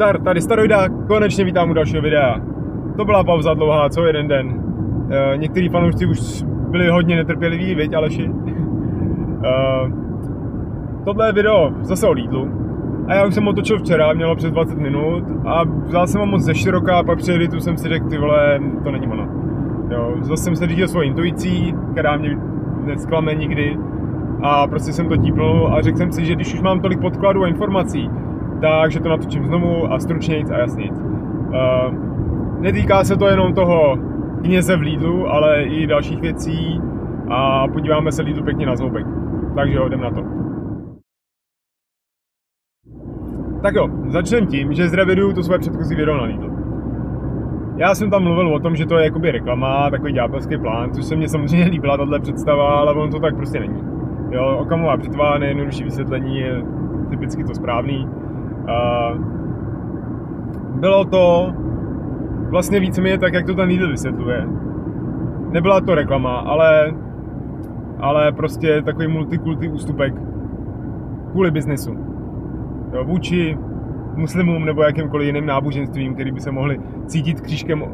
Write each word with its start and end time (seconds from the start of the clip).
Zdar, 0.00 0.22
tady 0.22 0.40
Staroida, 0.40 0.88
konečně 0.88 1.44
vítám 1.44 1.70
u 1.70 1.74
dalšího 1.74 2.02
videa. 2.02 2.40
To 2.96 3.04
byla 3.04 3.24
pauza 3.24 3.54
dlouhá, 3.54 3.88
co 3.88 4.06
jeden 4.06 4.28
den. 4.28 4.62
E, 5.64 5.68
fanoušci 5.68 6.06
už 6.06 6.42
byli 6.70 6.88
hodně 6.88 7.16
netrpěliví, 7.16 7.74
viď 7.74 7.94
Aleši? 7.94 8.24
e, 9.44 9.50
tohle 11.04 11.28
je 11.28 11.32
video 11.32 11.72
zase 11.80 12.06
o 12.06 12.12
Lidlu. 12.12 12.48
A 13.08 13.14
já 13.14 13.26
už 13.26 13.34
jsem 13.34 13.48
otočil 13.48 13.78
včera, 13.78 14.12
mělo 14.12 14.36
přes 14.36 14.52
20 14.52 14.78
minut 14.78 15.24
a 15.44 15.64
vzal 15.64 16.06
jsem 16.06 16.20
ho 16.20 16.26
moc 16.26 16.42
ze 16.42 16.54
široká 16.54 17.02
pak 17.02 17.18
při 17.18 17.48
tu 17.48 17.60
jsem 17.60 17.76
si 17.76 17.88
řekl, 17.88 18.08
ty 18.08 18.18
vole, 18.18 18.60
to 18.84 18.90
není 18.90 19.06
ono. 19.06 19.28
Jo, 19.90 20.14
zase 20.20 20.42
jsem 20.42 20.56
se 20.56 20.66
řídil 20.66 20.88
svou 20.88 21.00
intuicí, 21.00 21.74
která 21.92 22.16
mě 22.16 22.38
nesklame 22.84 23.34
nikdy 23.34 23.78
a 24.42 24.66
prostě 24.66 24.92
jsem 24.92 25.08
to 25.08 25.16
típnul 25.16 25.74
a 25.74 25.82
řekl 25.82 25.98
jsem 25.98 26.12
si, 26.12 26.24
že 26.24 26.34
když 26.34 26.54
už 26.54 26.60
mám 26.60 26.80
tolik 26.80 27.00
podkladů 27.00 27.44
a 27.44 27.48
informací, 27.48 28.10
takže 28.60 29.00
to 29.00 29.08
natočím 29.08 29.46
znovu 29.46 29.92
a 29.92 29.98
stručnějc 29.98 30.50
a 30.50 30.58
jasnějc. 30.58 31.00
Uh, 31.00 31.94
netýká 32.60 33.04
se 33.04 33.16
to 33.16 33.26
jenom 33.26 33.54
toho 33.54 33.96
kněze 34.42 34.76
v 34.76 34.80
Lidlu, 34.80 35.28
ale 35.28 35.62
i 35.62 35.86
dalších 35.86 36.20
věcí 36.20 36.80
a 37.30 37.68
podíváme 37.68 38.12
se 38.12 38.22
Lidlu 38.22 38.44
pěkně 38.44 38.66
na 38.66 38.76
zoubek. 38.76 39.06
Takže 39.54 39.76
jo, 39.76 39.86
jdem 39.86 40.00
na 40.00 40.10
to. 40.10 40.22
Tak 43.62 43.74
jo, 43.74 43.88
začneme 44.06 44.46
tím, 44.46 44.72
že 44.72 44.88
zreviduju 44.88 45.32
to 45.32 45.42
svoje 45.42 45.58
předchozí 45.58 45.94
video 45.94 46.16
na 46.16 46.22
Lidl. 46.22 46.50
Já 47.76 47.94
jsem 47.94 48.10
tam 48.10 48.22
mluvil 48.22 48.54
o 48.54 48.60
tom, 48.60 48.76
že 48.76 48.86
to 48.86 48.98
je 48.98 49.04
jakoby 49.04 49.30
reklama, 49.30 49.90
takový 49.90 50.12
ďábelský 50.12 50.58
plán, 50.58 50.92
což 50.92 51.04
se 51.04 51.16
mně 51.16 51.28
samozřejmě 51.28 51.66
líbila 51.66 51.96
tato 51.96 52.20
představa, 52.20 52.70
ale 52.70 52.94
on 52.94 53.10
to 53.10 53.20
tak 53.20 53.36
prostě 53.36 53.60
není. 53.60 53.80
Jo, 54.30 54.58
okamová 54.60 54.96
břitva, 54.96 55.38
nejjednodušší 55.38 55.84
vysvětlení 55.84 56.38
je 56.38 56.62
typicky 57.10 57.44
to 57.44 57.54
správný. 57.54 58.08
Bylo 60.74 61.04
to 61.04 61.52
vlastně 62.50 62.80
víceméně 62.80 63.18
tak, 63.18 63.34
jak 63.34 63.46
to 63.46 63.54
ten 63.54 63.68
Lidl 63.68 63.90
vysvětluje. 63.90 64.46
Nebyla 65.50 65.80
to 65.80 65.94
reklama, 65.94 66.36
ale, 66.36 66.94
ale 68.00 68.32
prostě 68.32 68.82
takový 68.82 69.08
multikulty 69.08 69.68
ústupek 69.68 70.14
kvůli 71.30 71.50
biznesu. 71.50 71.96
Jo, 72.92 73.04
vůči 73.04 73.58
muslimům 74.14 74.64
nebo 74.64 74.82
jakýmkoliv 74.82 75.26
jiným 75.26 75.46
náboženstvím, 75.46 76.14
který 76.14 76.32
by 76.32 76.40
se 76.40 76.50
mohli 76.50 76.80
cítit 77.06 77.40
křížkem 77.40 77.84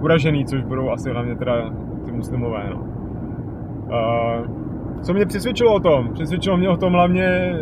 uražený, 0.00 0.44
což 0.44 0.62
budou 0.62 0.90
asi 0.90 1.10
hlavně 1.10 1.36
teda 1.36 1.70
ty 2.04 2.12
muslimové. 2.12 2.64
No. 2.70 2.80
Uh, 3.86 4.46
co 5.02 5.14
mě 5.14 5.26
přesvědčilo 5.26 5.74
o 5.74 5.80
tom? 5.80 6.08
Přesvědčilo 6.12 6.56
mě 6.56 6.68
o 6.68 6.76
tom 6.76 6.92
hlavně 6.92 7.54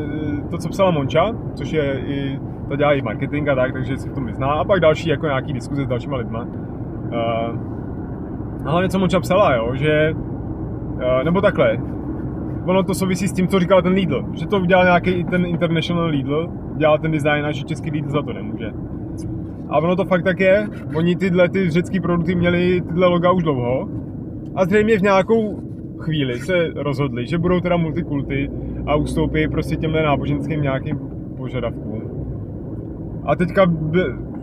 to, 0.51 0.59
co 0.59 0.69
psala 0.69 0.91
Monča, 0.91 1.33
což 1.55 1.73
je 1.73 2.01
i, 2.07 2.41
to 2.69 2.77
dělá 2.77 2.93
i 2.93 3.03
marketing 3.03 3.49
a 3.49 3.55
tak, 3.55 3.73
takže 3.73 3.97
si 3.97 4.09
v 4.09 4.13
tom 4.13 4.27
vyzná. 4.27 4.47
A 4.47 4.65
pak 4.65 4.81
další 4.81 5.09
jako 5.09 5.27
nějaký 5.27 5.53
diskuze 5.53 5.85
s 5.85 5.89
dalšíma 5.89 6.17
lidma. 6.17 6.43
Uh, 6.43 7.57
hlavně 8.65 8.89
co 8.89 8.99
Monča 8.99 9.21
psala, 9.21 9.55
jo, 9.55 9.71
že, 9.75 10.15
uh, 10.15 11.25
nebo 11.25 11.41
takhle, 11.41 11.79
ono 12.67 12.83
to 12.83 12.95
souvisí 12.95 13.29
s 13.29 13.33
tím, 13.33 13.49
co 13.49 13.61
říkal 13.61 13.83
ten 13.83 13.93
Lidl, 13.93 14.25
že 14.33 14.47
to 14.47 14.61
udělal 14.61 14.85
nějaký 14.85 15.25
ten 15.25 15.47
international 15.47 16.07
Lidl, 16.07 16.49
dělal 16.77 16.99
ten 16.99 17.11
design 17.11 17.45
a 17.47 17.53
že 17.53 17.65
český 17.65 17.91
Lidl 17.91 18.11
za 18.11 18.23
to 18.23 18.33
nemůže. 18.33 18.73
A 19.69 19.79
ono 19.79 19.97
to 19.97 20.05
fakt 20.05 20.23
tak 20.23 20.41
je, 20.41 20.69
oni 20.97 21.17
tyhle 21.17 21.49
ty 21.49 21.71
řecký 21.71 22.01
produkty 22.01 22.35
měli 22.35 22.81
tyhle 22.81 23.07
loga 23.07 23.33
už 23.33 23.43
dlouho 23.43 23.89
a 24.55 24.65
zřejmě 24.65 24.99
v 24.99 25.03
nějakou 25.03 25.66
chvíli 25.99 26.39
se 26.39 26.69
rozhodli, 26.77 27.27
že 27.27 27.39
budou 27.39 27.61
teda 27.61 27.77
multikulty 27.77 28.51
a 28.87 28.97
ustoupí 28.97 29.49
prostě 29.49 29.77
těmhle 29.77 30.03
náboženským 30.03 30.63
nějakým 30.63 30.99
požadavkům. 31.37 32.03
A 33.25 33.37
teďka 33.37 33.73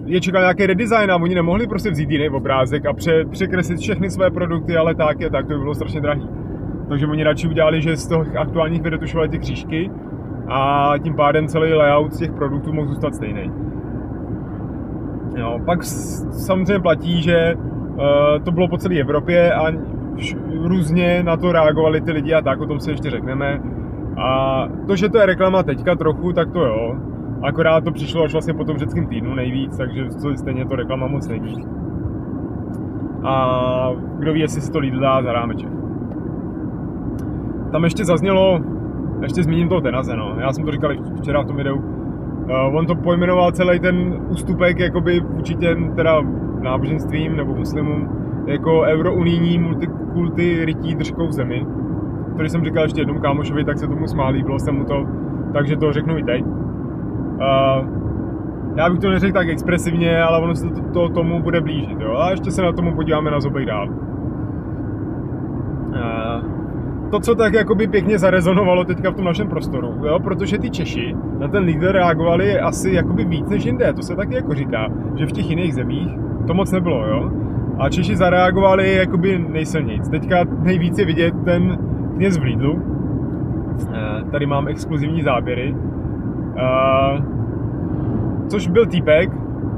je 0.05 0.21
čekal 0.21 0.41
nějaký 0.41 0.65
redesign 0.65 1.11
a 1.11 1.15
oni 1.15 1.35
nemohli 1.35 1.67
prostě 1.67 1.91
vzít 1.91 2.11
jiný 2.11 2.29
obrázek 2.29 2.85
a 2.85 2.93
pře- 2.93 3.25
překreslit 3.25 3.79
všechny 3.79 4.09
své 4.09 4.31
produkty, 4.31 4.77
ale 4.77 4.95
tak 4.95 5.19
je, 5.19 5.29
tak 5.29 5.47
to 5.47 5.53
by 5.53 5.59
bylo 5.59 5.75
strašně 5.75 6.01
drahý. 6.01 6.29
Takže 6.89 7.07
oni 7.07 7.23
radši 7.23 7.47
udělali, 7.47 7.81
že 7.81 7.97
z 7.97 8.07
toho 8.07 8.25
aktuálních 8.37 8.81
vyretušovali 8.81 9.29
ty 9.29 9.39
křížky 9.39 9.91
a 10.47 10.93
tím 11.03 11.15
pádem 11.15 11.47
celý 11.47 11.73
layout 11.73 12.13
z 12.13 12.19
těch 12.19 12.31
produktů 12.31 12.73
mohl 12.73 12.87
zůstat 12.87 13.15
stejný. 13.15 13.51
Jo, 15.37 15.59
pak 15.65 15.83
samozřejmě 15.83 16.79
platí, 16.79 17.21
že 17.21 17.55
uh, 17.55 17.99
to 18.43 18.51
bylo 18.51 18.67
po 18.67 18.77
celé 18.77 18.99
Evropě 18.99 19.53
a 19.53 19.71
různě 20.63 21.23
na 21.23 21.37
to 21.37 21.51
reagovali 21.51 22.01
ty 22.01 22.11
lidi 22.11 22.33
a 22.33 22.41
tak, 22.41 22.61
o 22.61 22.65
tom 22.65 22.79
si 22.79 22.91
ještě 22.91 23.09
řekneme. 23.09 23.61
A 24.17 24.67
to, 24.87 24.95
že 24.95 25.09
to 25.09 25.17
je 25.17 25.25
reklama 25.25 25.63
teďka 25.63 25.95
trochu, 25.95 26.33
tak 26.33 26.51
to 26.51 26.59
jo. 26.59 26.95
Akorát 27.43 27.83
to 27.83 27.91
přišlo 27.91 28.23
až 28.23 28.31
vlastně 28.31 28.53
po 28.53 28.63
tom 28.63 28.77
řeckém 28.77 29.07
týdnu 29.07 29.35
nejvíc, 29.35 29.77
takže 29.77 30.05
stejně 30.35 30.65
to 30.65 30.75
reklama 30.75 31.07
moc 31.07 31.27
není. 31.27 31.65
A 33.23 33.89
kdo 34.19 34.33
ví, 34.33 34.39
jestli 34.39 34.61
si 34.61 34.71
to 34.71 34.79
Lidl 34.79 34.99
dá 34.99 35.21
za 35.21 35.33
rámeček. 35.33 35.69
Tam 37.71 37.83
ještě 37.83 38.05
zaznělo, 38.05 38.59
ještě 39.21 39.43
zmíním 39.43 39.69
toho 39.69 39.81
Tenaze, 39.81 40.15
no. 40.15 40.35
Já 40.39 40.53
jsem 40.53 40.65
to 40.65 40.71
říkal 40.71 40.91
včera 41.17 41.41
v 41.41 41.45
tom 41.45 41.55
videu. 41.55 41.75
Uh, 41.75 42.75
on 42.75 42.85
to 42.85 42.95
pojmenoval 42.95 43.51
celý 43.51 43.79
ten 43.79 44.21
ústupek 44.29 44.79
jakoby 44.79 45.19
vůči 45.19 45.55
těm 45.55 45.95
teda 45.95 46.21
náboženstvím 46.61 47.35
nebo 47.35 47.55
muslimům 47.55 48.09
jako 48.45 48.81
eurounijní 48.81 49.59
multikulty 49.59 50.65
rytí 50.65 50.95
držkou 50.95 51.31
zemi. 51.31 51.65
To, 52.31 52.39
když 52.39 52.51
jsem 52.51 52.65
říkal 52.65 52.83
ještě 52.83 53.01
jednou 53.01 53.19
kámošovi, 53.19 53.63
tak 53.63 53.77
se 53.77 53.87
tomu 53.87 54.07
smálí, 54.07 54.43
bylo 54.43 54.59
se 54.59 54.71
mu 54.71 54.83
to, 54.83 55.05
takže 55.53 55.77
to 55.77 55.93
řeknu 55.93 56.17
i 56.17 56.23
teď. 56.23 56.45
Uh, 56.45 56.53
já 58.75 58.89
bych 58.89 58.99
to 58.99 59.09
neřekl 59.09 59.33
tak 59.33 59.49
expresivně, 59.49 60.21
ale 60.21 60.39
ono 60.39 60.55
se 60.55 60.69
to, 60.69 60.81
to 60.81 61.09
tomu 61.09 61.41
bude 61.41 61.61
blížit, 61.61 62.01
jo. 62.01 62.15
A 62.17 62.31
ještě 62.31 62.51
se 62.51 62.61
na 62.61 62.71
tomu 62.71 62.95
podíváme 62.95 63.31
na 63.31 63.39
zobej 63.39 63.65
dál. 63.65 63.89
Uh, 65.87 66.53
to, 67.11 67.19
co 67.19 67.35
tak 67.35 67.53
jakoby 67.53 67.87
pěkně 67.87 68.19
zarezonovalo 68.19 68.83
teďka 68.83 69.11
v 69.11 69.15
tom 69.15 69.25
našem 69.25 69.47
prostoru, 69.47 69.95
jo, 70.05 70.19
protože 70.19 70.57
ty 70.57 70.69
Češi 70.69 71.15
na 71.39 71.47
ten 71.47 71.63
lídr 71.63 71.91
reagovali 71.91 72.59
asi 72.59 72.91
jakoby 72.91 73.25
víc 73.25 73.49
než 73.49 73.65
jinde, 73.65 73.93
to 73.93 74.01
se 74.01 74.15
taky 74.15 74.35
jako 74.35 74.53
říká, 74.53 74.87
že 75.15 75.25
v 75.25 75.31
těch 75.31 75.49
jiných 75.49 75.73
zemích 75.73 76.09
to 76.47 76.53
moc 76.53 76.71
nebylo, 76.71 77.07
jo. 77.07 77.31
A 77.79 77.89
Češi 77.89 78.15
zareagovali 78.15 78.95
jakoby 78.95 79.45
nejsilnějc. 79.49 80.09
Teďka 80.09 80.43
nejvíc 80.59 80.97
je 80.97 81.05
vidět 81.05 81.33
ten 81.45 81.77
kněz 82.15 82.37
v 82.37 82.43
Lidlu. 82.43 82.81
Eh, 83.93 84.23
tady 84.31 84.45
mám 84.45 84.67
exkluzivní 84.67 85.23
záběry. 85.23 85.75
Eh, 86.57 87.23
což 88.47 88.67
byl 88.67 88.85
týpek, 88.85 89.31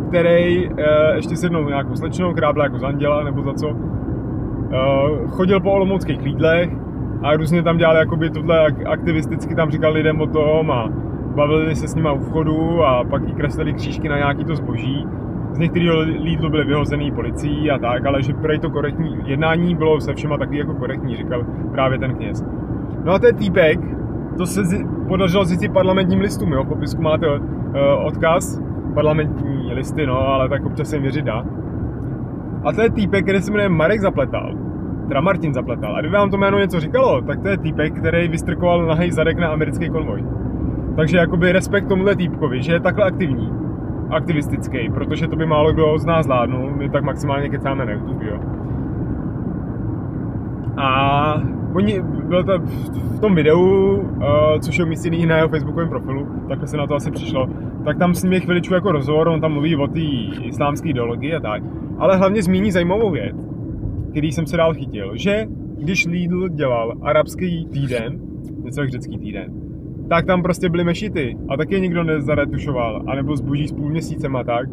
který 0.07 0.69
eh, 0.69 1.15
ještě 1.15 1.35
s 1.35 1.43
jednou 1.43 1.69
nějakou 1.69 1.95
slečnou, 1.95 2.31
která 2.33 2.53
byla 2.53 2.65
jako 2.65 2.79
z 2.79 2.83
anděla 2.83 3.23
nebo 3.23 3.43
za 3.43 3.53
co, 3.53 3.75
chodil 5.27 5.59
po 5.59 5.71
olomouckých 5.71 6.21
lídlech 6.21 6.69
a 7.23 7.33
různě 7.33 7.63
tam 7.63 7.77
dělali 7.77 7.99
jakoby 7.99 8.29
tohle 8.29 8.67
aktivisticky, 8.85 9.55
tam 9.55 9.71
říkal 9.71 9.93
lidem 9.93 10.21
o 10.21 10.27
tom 10.27 10.71
a 10.71 10.89
bavili 11.35 11.75
se 11.75 11.87
s 11.87 11.95
nima 11.95 12.11
u 12.11 12.19
vchodu 12.19 12.83
a 12.83 13.03
pak 13.03 13.27
jí 13.27 13.33
kreslili 13.33 13.73
křížky 13.73 14.09
na 14.09 14.17
nějaký 14.17 14.45
to 14.45 14.55
zboží 14.55 15.07
z 15.55 15.57
některého 15.57 15.99
Lidlu 15.99 16.49
byly 16.49 16.63
vyhozený 16.63 17.11
policií 17.11 17.71
a 17.71 17.77
tak, 17.77 18.05
ale 18.05 18.23
že 18.23 18.33
prej 18.33 18.59
to 18.59 18.69
korektní 18.69 19.17
jednání 19.25 19.75
bylo 19.75 20.01
se 20.01 20.13
všema 20.13 20.37
takový 20.37 20.57
jako 20.57 20.73
korektní, 20.73 21.17
říkal 21.17 21.45
právě 21.71 21.99
ten 21.99 22.15
kněz. 22.15 22.45
No 23.03 23.13
a 23.13 23.19
ten 23.19 23.35
týpek, 23.35 23.79
to 24.37 24.45
se 24.45 24.65
zi, 24.65 24.85
podařilo 25.07 25.45
zjistit 25.45 25.73
parlamentním 25.73 26.19
listům, 26.19 26.51
jo, 26.51 26.63
v 26.63 26.67
popisku 26.67 27.01
máte 27.01 27.27
uh, 27.29 27.39
odkaz, 28.05 28.61
parlamentní 28.93 29.73
listy, 29.73 30.05
no, 30.05 30.27
ale 30.27 30.49
tak 30.49 30.65
občas 30.65 30.89
se 30.89 30.99
věřit 30.99 31.25
dá. 31.25 31.45
A 32.63 32.73
to 32.73 32.81
je 32.81 32.89
týpek, 32.89 33.23
který 33.23 33.41
se 33.41 33.51
jmenuje 33.51 33.69
Marek 33.69 34.01
Zapletal, 34.01 34.53
teda 35.07 35.21
Martin 35.21 35.53
Zapletal. 35.53 35.95
A 35.95 35.99
kdyby 35.99 36.15
vám 36.15 36.29
to 36.29 36.37
jméno 36.37 36.59
něco 36.59 36.79
říkalo, 36.79 37.21
tak 37.21 37.41
to 37.41 37.47
je 37.47 37.57
týpek, 37.57 37.99
který 37.99 38.27
vystrkoval 38.27 38.85
nahej 38.85 39.11
zadek 39.11 39.37
na 39.37 39.47
americký 39.47 39.89
konvoj. 39.89 40.25
Takže 40.95 41.17
jakoby 41.17 41.51
respekt 41.51 41.87
tomuhle 41.87 42.15
týpkovi, 42.15 42.63
že 42.63 42.73
je 42.73 42.79
takhle 42.79 43.05
aktivní 43.05 43.64
aktivistický, 44.09 44.89
protože 44.93 45.27
to 45.27 45.35
by 45.35 45.45
málo 45.45 45.73
kdo 45.73 45.97
z 45.97 46.05
nás 46.05 46.25
zvládnul, 46.25 46.71
my 46.77 46.89
tak 46.89 47.03
maximálně 47.03 47.49
kecáme 47.49 47.85
na 47.85 47.91
YouTube, 47.91 48.25
jo. 48.25 48.39
A 50.77 51.41
oni, 51.73 52.01
byl 52.01 52.43
to 52.43 52.59
v 53.15 53.19
tom 53.19 53.35
videu, 53.35 53.59
uh, 53.61 54.25
což 54.59 54.77
je 54.77 54.85
umístěný 54.85 55.25
na 55.25 55.37
jeho 55.37 55.49
facebookovém 55.49 55.89
profilu, 55.89 56.27
takhle 56.47 56.67
se 56.67 56.77
na 56.77 56.87
to 56.87 56.95
asi 56.95 57.11
přišlo, 57.11 57.47
tak 57.85 57.97
tam 57.97 58.13
s 58.13 58.23
ním 58.23 58.33
je 58.33 58.39
chviličku 58.39 58.73
jako 58.73 58.91
rozhovor, 58.91 59.27
on 59.27 59.41
tam 59.41 59.53
mluví 59.53 59.75
o 59.75 59.87
té 59.87 59.99
islámské 60.41 60.89
ideologii 60.89 61.35
a 61.35 61.39
tak, 61.39 61.63
ale 61.97 62.17
hlavně 62.17 62.43
zmíní 62.43 62.71
zajímavou 62.71 63.11
věc, 63.11 63.35
který 64.11 64.31
jsem 64.31 64.47
se 64.47 64.57
dál 64.57 64.73
chytil, 64.73 65.11
že 65.13 65.45
když 65.77 66.05
Lidl 66.05 66.49
dělal 66.49 66.93
arabský 67.01 67.65
týden, 67.65 68.19
něco 68.63 68.81
jak 68.81 68.89
řecký 68.89 69.17
týden, 69.17 69.64
tak 70.09 70.25
tam 70.25 70.43
prostě 70.43 70.69
byly 70.69 70.83
mešity 70.83 71.37
a 71.49 71.57
taky 71.57 71.81
nikdo 71.81 72.03
nezaretušoval, 72.03 73.03
anebo 73.07 73.35
zboží 73.35 73.67
s 73.67 73.71
půl 73.71 73.89
měsícem 73.89 74.35
a 74.35 74.43
tak. 74.43 74.69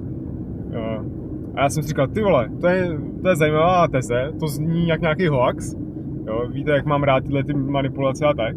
A 1.56 1.60
já 1.60 1.68
jsem 1.68 1.82
si 1.82 1.88
říkal, 1.88 2.06
ty 2.06 2.22
vole, 2.22 2.48
to 2.60 2.66
je, 2.66 2.98
to 3.22 3.28
je 3.28 3.36
zajímavá 3.36 3.88
teze, 3.88 4.32
to 4.40 4.46
zní 4.48 4.88
jak 4.88 5.00
nějaký 5.00 5.26
hoax, 5.26 5.76
jo, 6.26 6.42
víte, 6.52 6.70
jak 6.70 6.86
mám 6.86 7.02
rád 7.02 7.24
tyhle 7.24 7.44
ty 7.44 7.54
manipulace 7.54 8.26
a 8.26 8.34
tak. 8.34 8.56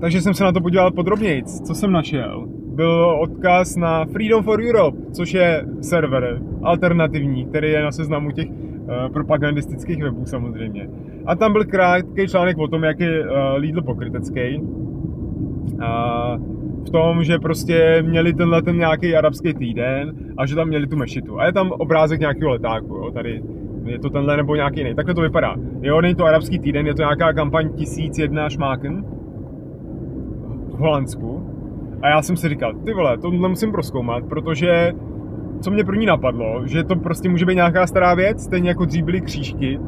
Takže 0.00 0.20
jsem 0.20 0.34
se 0.34 0.44
na 0.44 0.52
to 0.52 0.60
podíval 0.60 0.90
podrobněji. 0.90 1.42
Co 1.42 1.74
jsem 1.74 1.92
našel? 1.92 2.48
byl 2.80 3.18
odkaz 3.20 3.76
na 3.76 4.04
Freedom 4.06 4.42
for 4.42 4.60
Europe, 4.60 4.98
což 5.12 5.34
je 5.34 5.64
server 5.80 6.40
alternativní, 6.62 7.44
který 7.44 7.70
je 7.70 7.82
na 7.82 7.92
seznamu 7.92 8.30
těch 8.30 8.48
uh, 8.48 9.12
propagandistických 9.12 10.02
webů 10.02 10.26
samozřejmě. 10.26 10.88
A 11.26 11.36
tam 11.36 11.52
byl 11.52 11.64
krátký 11.64 12.28
článek 12.28 12.58
o 12.58 12.68
tom, 12.68 12.84
jak 12.84 13.00
je 13.00 13.20
uh, 13.20 13.28
Lidl 13.56 13.82
pokrytecký. 13.82 14.60
V 16.86 16.90
tom, 16.90 17.24
že 17.24 17.38
prostě 17.38 18.02
měli 18.06 18.32
tenhle 18.32 18.62
ten 18.62 18.78
nějaký 18.78 19.16
arabský 19.16 19.54
týden 19.54 20.12
a 20.38 20.46
že 20.46 20.54
tam 20.54 20.68
měli 20.68 20.86
tu 20.86 20.96
mešitu. 20.96 21.40
A 21.40 21.46
je 21.46 21.52
tam 21.52 21.70
obrázek 21.70 22.20
nějakého 22.20 22.50
letáku, 22.50 22.94
jo, 22.94 23.10
tady 23.10 23.42
je 23.84 23.98
to 23.98 24.10
tenhle 24.10 24.36
nebo 24.36 24.56
nějaký 24.56 24.80
jiný. 24.80 24.94
Takhle 24.94 25.14
to 25.14 25.20
vypadá. 25.20 25.54
Jo, 25.82 26.00
není 26.00 26.14
to 26.14 26.24
arabský 26.24 26.58
týden, 26.58 26.86
je 26.86 26.94
to 26.94 27.02
nějaká 27.02 27.32
kampaň 27.32 27.72
1001 27.72 28.48
šmáken 28.48 29.04
v 30.68 30.78
Holandsku. 30.78 31.46
A 32.02 32.08
já 32.08 32.22
jsem 32.22 32.36
si 32.36 32.48
říkal, 32.48 32.74
ty 32.74 32.92
vole, 32.94 33.18
to 33.18 33.30
musím 33.30 33.72
proskoumat, 33.72 34.24
protože 34.24 34.92
co 35.60 35.70
mě 35.70 35.84
první 35.84 36.06
napadlo, 36.06 36.66
že 36.66 36.84
to 36.84 36.96
prostě 36.96 37.28
může 37.28 37.46
být 37.46 37.54
nějaká 37.54 37.86
stará 37.86 38.14
věc, 38.14 38.42
stejně 38.42 38.68
jako 38.68 38.84
dřív 38.84 39.04
byly 39.04 39.20
křížky 39.20 39.78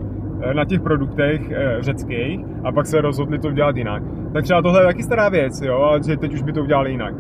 na 0.53 0.65
těch 0.65 0.81
produktech 0.81 1.51
eh, 1.51 1.77
řeckých 1.81 2.41
a 2.65 2.73
pak 2.73 2.87
se 2.87 3.01
rozhodli 3.01 3.39
to 3.39 3.49
udělat 3.49 3.77
jinak. 3.77 4.03
Tak 4.33 4.45
třeba 4.45 4.63
tohle 4.63 4.81
je 4.81 4.87
taky 4.87 5.03
stará 5.03 5.29
věc, 5.29 5.63
jo, 5.63 5.83
a 5.83 6.03
že 6.03 6.17
teď 6.17 6.35
už 6.35 6.43
by 6.43 6.53
to 6.53 6.63
udělali 6.63 6.91
jinak. 6.91 7.15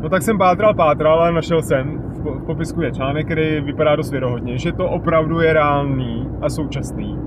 No 0.00 0.08
tak 0.08 0.22
jsem 0.22 0.38
pátral, 0.38 0.74
pátral 0.74 1.22
a 1.22 1.30
našel 1.30 1.62
jsem, 1.62 2.02
v 2.08 2.44
popisku 2.46 2.82
je 2.82 2.92
článek, 2.92 3.24
který 3.24 3.60
vypadá 3.60 3.96
dost 3.96 4.10
věrohodně, 4.10 4.58
že 4.58 4.72
to 4.72 4.88
opravdu 4.90 5.40
je 5.40 5.52
reálný 5.52 6.28
a 6.42 6.48
současný. 6.48 7.18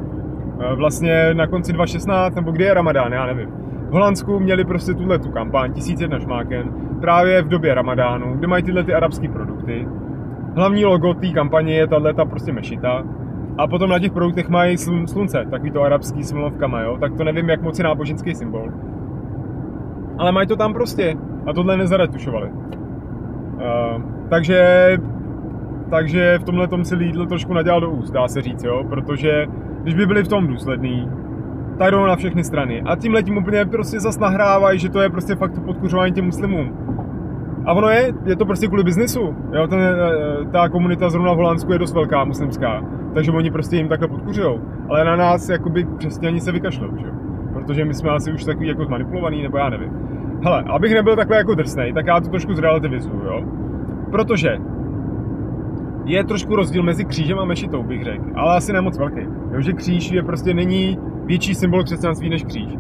Eh, 0.60 0.76
vlastně 0.76 1.34
na 1.34 1.48
konci 1.48 1.74
2016, 1.74 2.36
nebo 2.36 2.52
kdy 2.52 2.64
je 2.64 2.74
Ramadán, 2.74 3.14
já 3.14 3.26
nevím. 3.26 3.50
V 3.90 3.94
Holandsku 3.94 4.40
měli 4.40 4.66
prostě 4.66 4.94
tuhle 4.94 5.20
tu 5.20 5.32
kampaň, 5.32 5.74
1001 5.74 6.20
šmáken, 6.20 6.72
právě 7.02 7.42
v 7.42 7.48
době 7.48 7.74
Ramadánu, 7.74 8.34
kde 8.34 8.48
mají 8.48 8.64
tyhle 8.64 8.84
ty 8.84 8.94
arabské 8.94 9.30
produkty. 9.30 9.88
Hlavní 10.56 10.86
logo 10.86 11.14
té 11.14 11.28
kampaně 11.28 11.76
je 11.76 11.88
tahle 11.88 12.14
ta 12.14 12.26
prostě 12.26 12.52
mešita. 12.52 13.04
A 13.62 13.68
potom 13.68 13.90
na 13.90 14.00
těch 14.00 14.12
produktech 14.12 14.50
mají 14.50 14.78
slunce, 14.78 15.46
takový 15.50 15.72
to 15.72 15.84
arabský 15.84 16.24
s 16.24 16.32
vlnovkama, 16.32 16.82
jo? 16.82 16.98
Tak 17.00 17.14
to 17.14 17.24
nevím, 17.24 17.50
jak 17.50 17.62
moc 17.62 17.80
je 17.80 17.84
náboženský 17.84 18.36
symbol. 18.36 18.72
Ale 20.18 20.32
mají 20.32 20.48
to 20.48 20.56
tam 20.56 20.74
prostě. 20.74 21.16
A 21.46 21.54
tohle 21.54 21.78
nezaretušovali. 21.78 22.50
Uh, 22.50 24.02
takže, 24.30 24.98
takže 25.90 26.38
v 26.42 26.44
tomhle 26.44 26.68
tom 26.68 26.86
si 26.86 26.96
Lidl 26.96 27.26
trošku 27.26 27.54
nadělal 27.54 27.82
do 27.82 27.90
úst, 27.90 28.12
dá 28.12 28.28
se 28.28 28.42
říct, 28.42 28.64
jo? 28.64 28.84
Protože 28.90 29.48
když 29.84 29.96
by 29.96 30.06
byli 30.06 30.24
v 30.24 30.28
tom 30.28 30.48
důsledný, 30.48 31.10
tak 31.78 31.92
jdou 31.92 32.06
na 32.06 32.16
všechny 32.16 32.44
strany. 32.44 32.82
A 32.82 32.96
tím 32.96 33.14
letím 33.14 33.38
úplně 33.38 33.66
prostě 33.66 34.00
zas 34.00 34.20
nahrávají, 34.20 34.80
že 34.80 34.90
to 34.90 35.02
je 35.02 35.10
prostě 35.10 35.36
fakt 35.36 35.60
podkuřování 35.60 36.14
těm 36.14 36.26
muslimům. 36.26 36.78
A 37.66 37.74
ono 37.74 37.90
je, 37.90 38.14
je 38.26 38.36
to 38.36 38.46
prostě 38.46 38.68
kvůli 38.68 38.84
biznesu. 38.84 39.36
Jo, 39.54 39.68
ten, 39.68 39.80
eh, 39.80 40.46
ta 40.52 40.70
komunita 40.70 41.10
zrovna 41.10 41.34
v 41.34 41.36
Holandsku 41.36 41.74
je 41.74 41.80
dost 41.80 41.94
velká, 41.94 42.24
muslimská. 42.24 43.01
Takže 43.14 43.32
oni 43.32 43.52
prostě 43.52 43.76
jim 43.76 43.88
takhle 43.88 44.08
podkuřují. 44.08 44.60
Ale 44.90 45.06
na 45.06 45.16
nás 45.16 45.50
jakoby 45.50 45.84
křesťani 45.84 46.42
se 46.42 46.52
vykašlou, 46.52 46.98
že? 46.98 47.08
Protože 47.54 47.86
my 47.86 47.94
jsme 47.94 48.10
asi 48.10 48.34
už 48.34 48.44
takový 48.44 48.68
jako 48.68 48.86
zmanipulovaný, 48.86 49.44
nebo 49.44 49.58
já 49.58 49.70
nevím. 49.70 49.92
Hele, 50.44 50.64
abych 50.68 50.94
nebyl 50.94 51.16
takhle 51.16 51.38
jako 51.38 51.56
drsnej, 51.56 51.94
tak 51.94 52.06
já 52.06 52.20
to 52.20 52.30
trošku 52.30 52.54
zrelativizuju, 52.54 53.22
jo. 53.26 53.44
Protože 54.12 54.58
je 56.06 56.24
trošku 56.24 56.56
rozdíl 56.56 56.84
mezi 56.84 57.06
křížem 57.06 57.40
a 57.40 57.46
mešitou, 57.46 57.84
bych 57.84 58.04
řekl, 58.04 58.24
ale 58.36 58.56
asi 58.58 58.74
nemoc 58.74 58.98
velký. 58.98 59.22
Jo, 59.52 59.62
že 59.62 59.74
kříž 59.74 60.12
je 60.12 60.24
prostě 60.24 60.54
není 60.54 60.98
větší 61.26 61.56
symbol 61.56 61.84
křesťanství 61.84 62.30
než 62.30 62.44
kříž. 62.44 62.78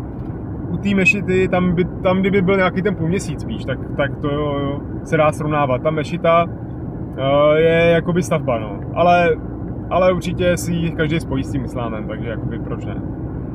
U 0.69 0.77
té 0.77 0.95
mešity, 0.95 1.47
tam, 1.47 1.75
by, 1.75 1.85
tam 1.85 2.19
kdyby 2.19 2.41
byl 2.41 2.57
nějaký 2.57 2.81
ten 2.81 2.95
půlměsíc 2.95 3.41
spíš, 3.41 3.65
tak, 3.65 3.79
tak 3.97 4.15
to 4.21 4.27
jo, 4.27 4.79
se 5.03 5.17
dá 5.17 5.31
srovnávat. 5.31 5.81
Ta 5.81 5.91
mešita 5.91 6.43
uh, 6.43 7.55
je 7.55 7.91
jakoby 7.93 8.23
stavba, 8.23 8.59
no. 8.59 8.79
Ale, 8.93 9.29
ale 9.91 10.13
určitě 10.13 10.57
si 10.57 10.91
každý 10.97 11.19
spojí 11.19 11.43
s 11.43 11.51
tím 11.51 11.65
islámem, 11.65 12.07
takže 12.07 12.29
jakoby 12.29 12.59
proč 12.59 12.85
ne. 12.85 13.01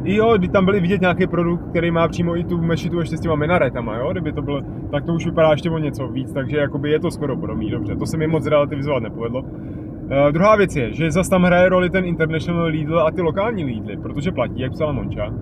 I 0.05 0.15
jo, 0.15 0.35
kdy 0.39 0.49
tam 0.49 0.65
byli 0.65 0.81
vidět 0.81 1.01
nějaký 1.01 1.27
produkt, 1.27 1.69
který 1.71 1.91
má 1.91 2.09
přímo 2.09 2.37
i 2.37 2.45
tu 2.45 2.59
mešitu 2.59 2.99
ještě 2.99 3.17
s 3.17 3.21
těma 3.21 3.35
minaretama, 3.35 3.97
jo, 3.97 4.13
kdyby 4.13 4.33
to 4.33 4.43
bylo, 4.43 4.61
tak 4.91 5.05
to 5.05 5.13
už 5.13 5.27
vypadá 5.27 5.51
ještě 5.51 5.71
o 5.71 5.79
něco 5.79 6.09
víc, 6.09 6.33
takže 6.33 6.57
jakoby 6.57 6.91
je 6.91 7.01
to 7.01 7.11
skoro 7.11 7.37
podobný, 7.37 7.71
dobře, 7.71 7.97
to 7.97 8.07
se 8.07 8.17
mi 8.17 8.27
moc 8.27 8.47
relativizovat 8.47 9.03
nepovedlo. 9.03 9.41
Uh, 9.41 10.33
druhá 10.33 10.57
věc 10.57 10.77
je, 10.77 10.93
že 10.93 11.11
zase 11.11 11.31
tam 11.31 11.43
hraje 11.43 11.69
roli 11.69 11.91
ten 11.91 12.05
International 12.05 12.65
Lidl 12.65 13.01
a 13.01 13.11
ty 13.11 13.23
lokální 13.23 13.65
Lidly, 13.65 13.97
protože 13.97 14.33
platí, 14.33 14.61
jak 14.61 14.73
psala 14.73 14.93
Monča, 14.93 15.33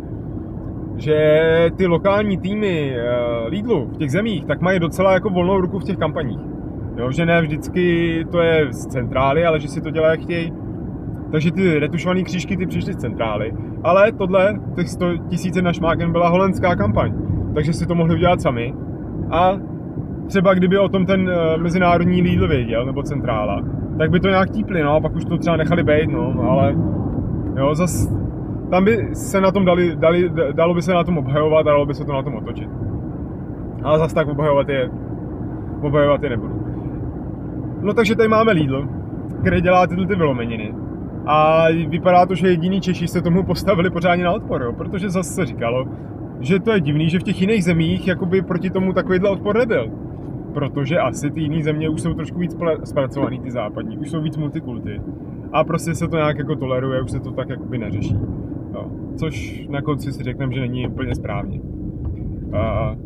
že 0.96 1.70
ty 1.76 1.86
lokální 1.86 2.38
týmy 2.38 2.96
uh, 2.96 3.48
Lidlu 3.48 3.86
v 3.86 3.96
těch 3.96 4.10
zemích 4.10 4.44
tak 4.44 4.60
mají 4.60 4.80
docela 4.80 5.12
jako 5.12 5.30
volnou 5.30 5.60
ruku 5.60 5.78
v 5.78 5.84
těch 5.84 5.96
kampaních. 5.96 6.40
Jo, 6.96 7.10
že 7.12 7.26
ne 7.26 7.42
vždycky 7.42 8.26
to 8.30 8.40
je 8.40 8.72
z 8.72 8.86
centrály, 8.86 9.46
ale 9.46 9.60
že 9.60 9.68
si 9.68 9.80
to 9.80 9.90
dělají 9.90 10.12
jak 10.12 10.20
chtějí. 10.20 10.52
Takže 11.34 11.52
ty 11.52 11.78
retušované 11.78 12.22
křížky 12.22 12.56
ty 12.56 12.66
přišly 12.66 12.92
z 12.92 12.96
centrály. 12.96 13.52
Ale 13.84 14.12
tohle, 14.12 14.60
těch 14.76 14.88
100 14.88 15.16
tisíce 15.16 15.62
na 15.62 15.72
šmáken 15.72 16.12
byla 16.12 16.28
holandská 16.28 16.76
kampaň. 16.76 17.12
Takže 17.54 17.72
si 17.72 17.86
to 17.86 17.94
mohli 17.94 18.14
udělat 18.14 18.40
sami. 18.40 18.74
A 19.30 19.58
třeba 20.26 20.54
kdyby 20.54 20.78
o 20.78 20.88
tom 20.88 21.06
ten 21.06 21.20
uh, 21.20 21.62
mezinárodní 21.62 22.22
Lidl 22.22 22.48
věděl, 22.48 22.86
nebo 22.86 23.02
centrála, 23.02 23.62
tak 23.98 24.10
by 24.10 24.20
to 24.20 24.28
nějak 24.28 24.50
típli, 24.50 24.82
no, 24.82 24.92
a 24.94 25.00
pak 25.00 25.16
už 25.16 25.24
to 25.24 25.38
třeba 25.38 25.56
nechali 25.56 25.82
být, 25.82 26.10
no, 26.10 26.34
ale 26.50 26.74
jo, 27.56 27.74
zas 27.74 28.12
tam 28.70 28.84
by 28.84 29.08
se 29.12 29.40
na 29.40 29.50
tom 29.50 29.64
dali, 29.64 29.96
dali, 29.96 30.30
dalo 30.52 30.74
by 30.74 30.82
se 30.82 30.92
na 30.92 31.04
tom 31.04 31.18
obhajovat 31.18 31.66
a 31.66 31.70
dalo 31.70 31.86
by 31.86 31.94
se 31.94 32.04
to 32.04 32.12
na 32.12 32.22
tom 32.22 32.34
otočit. 32.34 32.68
Ale 33.82 33.98
zas 33.98 34.12
tak 34.12 34.28
obhajovat 34.28 34.68
je, 34.68 34.90
obhajovat 35.82 36.22
je 36.22 36.30
nebudu. 36.30 36.66
No 37.80 37.94
takže 37.94 38.16
tady 38.16 38.28
máme 38.28 38.52
Lidl, 38.52 38.88
který 39.40 39.60
dělá 39.60 39.86
tyhle 39.86 40.06
ty 40.06 40.14
vylomeniny. 40.14 40.84
A 41.26 41.66
vypadá 41.88 42.26
to, 42.26 42.34
že 42.34 42.48
jediný 42.48 42.80
Češi 42.80 43.08
se 43.08 43.22
tomu 43.22 43.42
postavili 43.42 43.90
pořádně 43.90 44.24
na 44.24 44.32
odpor, 44.32 44.62
jo? 44.62 44.72
protože 44.72 45.10
zase 45.10 45.34
se 45.34 45.46
říkalo, 45.46 45.84
že 46.40 46.60
to 46.60 46.70
je 46.72 46.80
divný, 46.80 47.10
že 47.10 47.18
v 47.18 47.22
těch 47.22 47.40
jiných 47.40 47.64
zemích 47.64 48.08
jakoby 48.08 48.42
proti 48.42 48.70
tomu 48.70 48.92
takovýhle 48.92 49.30
odpor 49.30 49.58
nebyl 49.58 49.90
protože 50.54 50.98
asi 50.98 51.30
ty 51.30 51.40
jiné 51.40 51.62
země 51.62 51.88
už 51.88 52.00
jsou 52.00 52.14
trošku 52.14 52.38
víc 52.38 52.56
zpracovaný, 52.84 53.40
ty 53.40 53.50
západní, 53.50 53.98
už 53.98 54.10
jsou 54.10 54.22
víc 54.22 54.36
multikulty. 54.36 55.00
A 55.52 55.64
prostě 55.64 55.94
se 55.94 56.08
to 56.08 56.16
nějak 56.16 56.38
jako 56.38 56.56
toleruje, 56.56 57.02
už 57.02 57.10
se 57.10 57.20
to 57.20 57.30
tak 57.30 57.48
jakoby 57.48 57.78
neřeší. 57.78 58.16
No. 58.72 58.90
Což 59.16 59.66
na 59.68 59.82
konci 59.82 60.12
si 60.12 60.22
řekneme, 60.22 60.52
že 60.52 60.60
není 60.60 60.88
úplně 60.88 61.14
správně. 61.14 61.60
Uh, 61.60 62.98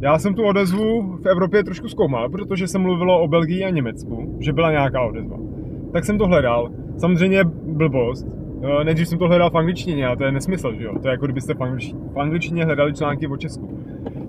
já 0.00 0.18
jsem 0.18 0.34
tu 0.34 0.42
odezvu 0.42 1.16
v 1.16 1.26
Evropě 1.26 1.64
trošku 1.64 1.88
zkoumal, 1.88 2.28
protože 2.28 2.68
se 2.68 2.78
mluvilo 2.78 3.22
o 3.22 3.28
Belgii 3.28 3.64
a 3.64 3.70
Německu, 3.70 4.36
že 4.40 4.52
byla 4.52 4.70
nějaká 4.70 5.00
odezva. 5.00 5.36
Tak 5.92 6.04
jsem 6.04 6.18
to 6.18 6.26
hledal. 6.26 6.70
Samozřejmě 6.96 7.44
blbost. 7.66 8.26
Nejdřív 8.84 9.08
jsem 9.08 9.18
to 9.18 9.28
hledal 9.28 9.50
v 9.50 9.56
angličtině, 9.56 10.06
ale 10.06 10.16
to 10.16 10.24
je 10.24 10.32
nesmysl, 10.32 10.74
že 10.78 10.84
jo? 10.84 10.98
To 11.02 11.08
je 11.08 11.12
jako 11.12 11.24
kdybyste 11.26 11.54
v, 11.54 11.62
angličtině, 11.62 12.00
v 12.12 12.18
angličtině 12.20 12.64
hledali 12.64 12.94
články 12.94 13.26
o 13.26 13.36
Česku. 13.36 13.80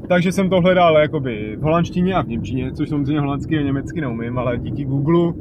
Takže 0.08 0.32
jsem 0.32 0.50
to 0.50 0.62
hledal 0.62 0.98
jakoby 0.98 1.56
v 1.60 1.62
holandštině 1.62 2.14
a 2.14 2.22
v 2.22 2.28
němčině, 2.28 2.72
což 2.72 2.90
samozřejmě 2.90 3.20
holandsky 3.20 3.58
a 3.58 3.62
německy 3.62 4.02
neumím, 4.02 4.38
ale 4.38 4.58
díky 4.58 4.86
Google 4.86 5.34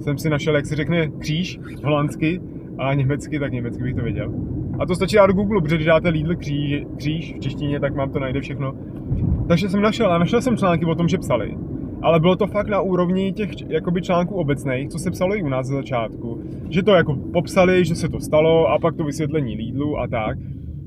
jsem 0.00 0.18
si 0.18 0.30
našel, 0.30 0.56
jak 0.56 0.66
se 0.66 0.76
řekne 0.76 1.08
kříž 1.08 1.60
holandsky 1.84 2.40
a 2.78 2.94
německy, 2.94 3.38
tak 3.38 3.52
německy 3.52 3.82
bych 3.82 3.94
to 3.94 4.02
věděl. 4.02 4.32
A 4.78 4.86
to 4.86 4.94
stačí 4.94 5.16
dát 5.16 5.26
do 5.26 5.32
Google, 5.32 5.60
protože 5.60 5.76
když 5.76 5.86
dáte 5.86 6.08
Lidl 6.08 6.36
kříž, 6.36 6.82
kříž 6.96 7.34
v 7.36 7.40
češtině, 7.40 7.80
tak 7.80 7.94
vám 7.94 8.10
to 8.10 8.18
najde 8.18 8.40
všechno. 8.40 8.74
Takže 9.48 9.68
jsem 9.68 9.82
našel 9.82 10.12
a 10.12 10.18
našel 10.18 10.42
jsem 10.42 10.56
články 10.56 10.84
o 10.84 10.94
tom, 10.94 11.08
že 11.08 11.18
psali. 11.18 11.56
Ale 12.02 12.20
bylo 12.20 12.36
to 12.36 12.46
fakt 12.46 12.68
na 12.68 12.80
úrovni 12.80 13.32
těch 13.32 13.50
jakoby 13.68 14.02
článků 14.02 14.34
obecných, 14.34 14.88
co 14.88 14.98
se 14.98 15.10
psalo 15.10 15.36
i 15.36 15.42
u 15.42 15.48
nás 15.48 15.66
za 15.66 15.74
začátku. 15.74 16.33
Že 16.74 16.82
to 16.82 16.94
jako 16.94 17.14
popsali, 17.32 17.84
že 17.84 17.94
se 17.94 18.08
to 18.08 18.20
stalo 18.20 18.66
a 18.66 18.78
pak 18.78 18.96
to 18.96 19.04
vysvětlení 19.04 19.56
Lidlu 19.56 19.98
a 19.98 20.06
tak. 20.08 20.38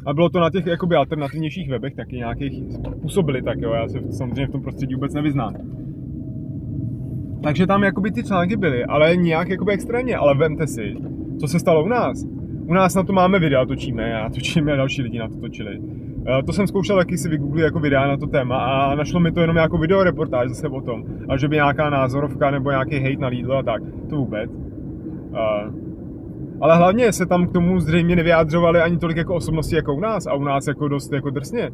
A 0.06 0.14
bylo 0.14 0.30
to 0.30 0.40
na 0.40 0.50
těch 0.50 0.66
jakoby 0.66 0.96
alternativnějších 0.96 1.70
webech 1.70 1.96
taky 1.96 2.16
nějakých 2.16 2.64
působili 3.02 3.42
tak 3.42 3.62
jo, 3.62 3.72
já 3.72 3.88
se 3.88 4.00
samozřejmě 4.12 4.48
v 4.48 4.52
tom 4.52 4.62
prostředí 4.62 4.96
vůbec 4.96 5.14
nevyznám. 5.14 5.54
Takže 7.44 7.68
tam 7.68 7.84
jakoby 7.84 8.12
ty 8.12 8.24
články 8.24 8.58
byly, 8.58 8.86
ale 8.86 9.16
nějak 9.16 9.50
jakoby 9.50 9.74
extrémně, 9.74 10.18
ale 10.18 10.38
vemte 10.38 10.68
si, 10.68 10.96
co 11.40 11.48
se 11.48 11.60
stalo 11.60 11.84
u 11.84 11.88
nás. 11.88 12.26
U 12.66 12.74
nás 12.74 12.96
na 12.96 13.04
to 13.04 13.14
máme 13.14 13.40
videa, 13.40 13.66
točíme, 13.66 14.10
já 14.10 14.30
točíme, 14.30 14.74
a 14.74 14.76
další 14.76 15.02
lidi 15.02 15.20
na 15.20 15.28
to 15.28 15.36
točili. 15.36 15.80
Eh, 16.28 16.44
to 16.44 16.54
jsem 16.54 16.68
zkoušel 16.68 16.98
taky 16.98 17.18
si 17.18 17.30
vygooglit 17.30 17.64
jako 17.64 17.80
videa 17.80 18.08
na 18.08 18.18
to 18.18 18.28
téma 18.28 18.58
a 18.58 18.96
našlo 18.96 19.20
mi 19.20 19.32
to 19.32 19.42
jenom 19.42 19.56
jako 19.56 19.78
videoreportáž 19.78 20.50
zase 20.50 20.68
o 20.68 20.82
tom. 20.82 21.04
A 21.30 21.38
že 21.38 21.48
by 21.48 21.56
nějaká 21.56 21.90
názorovka 21.90 22.52
nebo 22.52 22.70
nějaký 22.70 23.00
hate 23.00 23.22
na 23.22 23.28
Lidl 23.28 23.54
a 23.54 23.64
tak, 23.64 23.82
to 24.10 24.16
vůbec. 24.16 24.67
Ale 26.62 26.78
hlavně 26.78 27.12
se 27.12 27.26
tam 27.26 27.48
k 27.48 27.54
tomu 27.54 27.80
zřejmě 27.80 28.16
nevyjádřovali 28.16 28.82
ani 28.82 28.98
tolik 28.98 29.18
jako 29.18 29.36
osobnosti 29.36 29.76
jako 29.76 29.96
u 29.96 30.00
nás 30.00 30.28
a 30.28 30.34
u 30.34 30.44
nás 30.44 30.68
jako 30.68 30.88
dost 30.88 31.14
jako 31.14 31.30
drsně. 31.30 31.72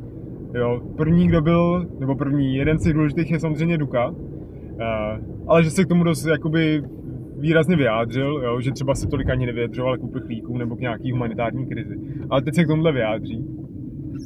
Jo, 0.54 0.82
první, 0.98 1.28
kdo 1.28 1.42
byl, 1.42 1.86
nebo 2.00 2.16
první, 2.16 2.56
jeden 2.56 2.80
z 2.80 2.84
těch 2.84 2.94
důležitých 2.94 3.32
je 3.32 3.40
samozřejmě 3.40 3.78
Duka, 3.78 4.10
uh, 4.10 4.18
ale 5.48 5.64
že 5.64 5.70
se 5.70 5.86
k 5.86 5.88
tomu 5.88 6.04
dost 6.04 6.26
jakoby 6.26 6.84
výrazně 7.38 7.76
vyjádřil, 7.76 8.42
jo, 8.44 8.62
že 8.62 8.72
třeba 8.72 8.96
se 8.96 9.08
tolik 9.08 9.30
ani 9.30 9.46
nevyjadřoval 9.46 9.98
k 9.98 10.04
uprchlíkům 10.04 10.58
nebo 10.58 10.76
k 10.76 10.80
nějaký 10.80 11.12
humanitární 11.12 11.66
krizi. 11.66 11.96
Ale 12.30 12.42
teď 12.42 12.56
se 12.56 12.64
k 12.64 12.68
tomuhle 12.68 12.92
vyjádří. 12.92 13.46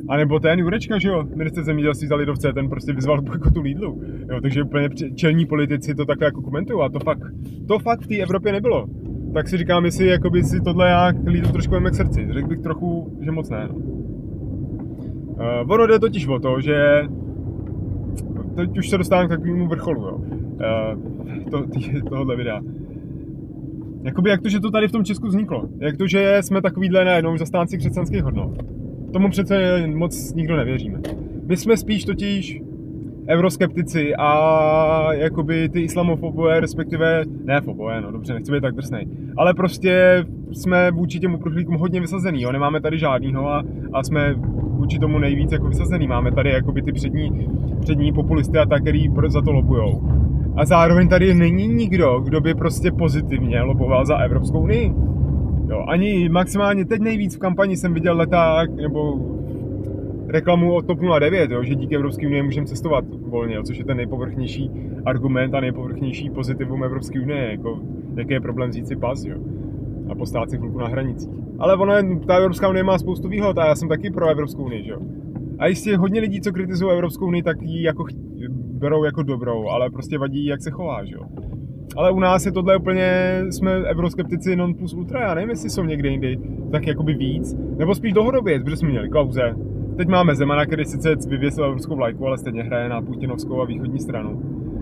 A 0.10 0.17
nebo 0.17 0.39
ten 0.39 0.60
Jurečka, 0.60 1.00
že 1.00 1.10
jo, 1.10 1.24
minister 1.36 1.63
zemědělství 1.63 2.08
za 2.08 2.15
lidovce, 2.15 2.53
ten 2.53 2.70
prostě 2.70 2.94
vyzval 2.94 3.22
k 3.22 3.53
tu 3.53 3.62
Lidlu. 3.62 4.01
Jo, 4.32 4.41
takže 4.41 4.63
úplně 4.63 4.89
čelní 5.15 5.46
politici 5.46 5.96
to 5.96 6.06
takhle 6.06 6.27
jako 6.27 6.41
komentují 6.41 6.82
a 6.82 6.89
to 6.89 7.00
fakt, 7.00 7.22
to 7.67 7.79
fakt 7.79 8.01
v 8.01 8.08
té 8.08 8.15
Evropě 8.15 8.51
nebylo. 8.51 8.88
Tak 9.34 9.48
si 9.48 9.58
říkám, 9.58 9.86
jestli 9.86 10.08
jakoby 10.08 10.44
si 10.44 10.62
tohle 10.62 10.90
jak 10.90 11.16
Lidl 11.26 11.52
trošku 11.52 11.76
k 11.76 11.96
srdci. 11.96 12.28
Řekl 12.32 12.48
bych 12.48 12.60
trochu, 12.60 13.18
že 13.22 13.32
moc 13.32 13.50
ne. 13.50 13.70
Uh, 13.70 13.84
ono 15.68 15.88
jde 15.88 16.00
totiž 16.00 16.28
o 16.28 16.40
to, 16.40 16.62
že 16.62 17.02
teď 18.56 18.78
už 18.78 18.90
se 18.90 18.98
dostávám 18.98 19.28
k 19.28 19.30
takovému 19.30 19.68
vrcholu, 19.68 20.02
jo. 20.02 20.16
Uh, 20.16 20.24
to, 21.52 21.64
tý, 21.64 22.02
tohohle 22.10 22.36
videa. 22.36 22.62
Jakoby 24.04 24.30
jak 24.30 24.42
to, 24.42 24.50
že 24.50 24.60
to 24.60 24.72
tady 24.72 24.88
v 24.88 24.92
tom 24.92 25.04
Česku 25.04 25.28
vzniklo. 25.28 25.70
Jak 25.80 25.98
to, 25.98 26.08
že 26.08 26.38
jsme 26.42 26.62
takovýhle 26.62 27.06
najednou 27.06 27.38
zastánci 27.38 27.78
křesťanských 27.78 28.24
hodnot. 28.24 28.64
Tomu 29.14 29.30
přece 29.30 29.88
moc 29.88 30.34
nikdo 30.34 30.56
nevěříme. 30.56 31.00
My 31.46 31.58
jsme 31.58 31.78
spíš 31.78 32.06
totiž 32.06 32.62
euroskeptici 33.28 34.16
a 34.16 35.14
jakoby 35.14 35.70
ty 35.70 35.82
islamofobové, 35.82 36.60
respektive, 36.60 37.24
ne 37.44 37.62
fobové, 37.62 38.02
no 38.02 38.12
dobře, 38.12 38.34
nechci 38.34 38.52
být 38.52 38.62
tak 38.62 38.76
drsnej, 38.76 39.08
ale 39.38 39.54
prostě 39.54 40.26
jsme 40.52 40.92
vůči 40.92 41.20
těm 41.20 41.34
uprchlíkům 41.34 41.76
hodně 41.76 42.02
vysazený, 42.02 42.42
jo, 42.42 42.52
nemáme 42.52 42.82
tady 42.82 43.00
žádnýho 43.00 43.50
a, 43.50 43.64
a 43.94 44.04
jsme 44.04 44.36
vůči 44.78 45.00
tomu 45.00 45.20
nejvíc 45.20 45.52
jako 45.52 45.68
vysazený. 45.68 46.08
Máme 46.08 46.32
tady 46.32 46.50
jakoby 46.50 46.82
ty 46.82 46.92
přední, 46.92 47.50
přední 47.80 48.14
populisty 48.14 48.58
a 48.58 48.66
tak, 48.66 48.82
který 48.82 49.10
za 49.28 49.42
to 49.42 49.52
lobujou. 49.52 50.12
A 50.56 50.66
zároveň 50.66 51.10
tady 51.10 51.34
není 51.34 51.68
nikdo, 51.68 52.20
kdo 52.20 52.42
by 52.42 52.54
prostě 52.54 52.92
pozitivně 52.92 53.62
loboval 53.62 54.06
za 54.06 54.18
Evropskou 54.18 54.60
unii. 54.60 54.94
Jo, 55.70 55.86
ani 55.88 56.30
maximálně 56.30 56.86
teď 56.86 57.02
nejvíc 57.02 57.36
v 57.36 57.40
kampani 57.40 57.78
jsem 57.78 57.94
viděl 57.94 58.18
leták, 58.18 58.76
nebo 58.76 59.20
reklamu 60.28 60.74
o 60.74 60.82
TOP 60.82 61.00
09, 61.20 61.52
jo, 61.52 61.64
že 61.64 61.76
díky 61.76 61.96
Evropské 61.96 62.28
unii 62.28 62.44
můžeme 62.44 62.68
cestovat 62.68 63.06
volně, 63.10 63.56
jo, 63.56 63.64
což 63.64 63.78
je 63.78 63.86
ten 63.86 63.98
nejpovrchnější 63.98 64.72
argument 65.06 65.56
a 65.56 65.60
nejpovrchnější 65.60 66.30
pozitivum 66.30 66.84
Evropské 66.84 67.22
unie, 67.22 67.52
jako 67.52 67.80
jaký 68.16 68.34
je 68.34 68.42
problém 68.42 68.70
vzít 68.70 68.88
si 68.88 68.96
pas, 68.96 69.26
jo, 69.26 69.38
a 70.10 70.16
postát 70.16 70.50
si 70.50 70.58
chvilku 70.58 70.80
na 70.80 70.88
hranicích. 70.88 71.34
Ale 71.60 71.76
ono, 71.76 72.20
ta 72.28 72.36
Evropská 72.36 72.70
unie 72.70 72.84
má 72.84 72.98
spoustu 72.98 73.28
výhod 73.28 73.58
a 73.58 73.68
já 73.68 73.76
jsem 73.76 73.90
taky 73.90 74.12
pro 74.12 74.30
Evropskou 74.30 74.64
unii, 74.64 74.84
že 74.84 74.92
jo. 74.92 75.00
A 75.60 75.68
jistě 75.68 75.98
hodně 75.98 76.22
lidí, 76.22 76.42
co 76.42 76.52
kritizují 76.52 76.92
Evropskou 76.92 77.28
unii, 77.28 77.44
tak 77.44 77.62
ji 77.62 77.84
jako 77.84 78.06
berou 78.72 79.04
jako 79.04 79.24
dobrou, 79.24 79.68
ale 79.68 79.90
prostě 79.90 80.18
vadí, 80.18 80.46
jak 80.46 80.62
se 80.62 80.72
chová, 80.72 81.06
že 81.06 81.16
jo. 81.16 81.22
Ale 81.98 82.12
u 82.12 82.20
nás 82.20 82.46
je 82.46 82.52
tohle 82.52 82.78
úplně, 82.78 83.40
jsme 83.50 83.72
euroskeptici 83.72 84.56
non 84.56 84.74
plus 84.74 84.94
ultra, 84.94 85.22
já 85.22 85.34
nevím, 85.34 85.50
jestli 85.50 85.70
jsou 85.70 85.84
někde 85.84 86.10
jindy 86.10 86.40
tak 86.72 86.88
jakoby 86.88 87.14
víc, 87.14 87.56
nebo 87.78 87.96
spíš 87.96 88.14
dlouhodobě, 88.14 88.60
protože 88.60 88.76
jsme 88.76 88.90
měli 88.90 89.10
Klauze, 89.10 89.56
teď 89.98 90.08
máme 90.08 90.36
Zemana, 90.36 90.66
který 90.66 90.86
sice 90.86 91.16
vyvěsil 91.27 91.66
evropskou 91.66 91.96
vlajku, 91.96 92.27
ale 92.27 92.38
stejně 92.38 92.63
hraje 92.63 92.89
na 92.89 93.01
putinovskou 93.01 93.62
a 93.62 93.66
východní 93.66 94.00
stranu 94.00 94.42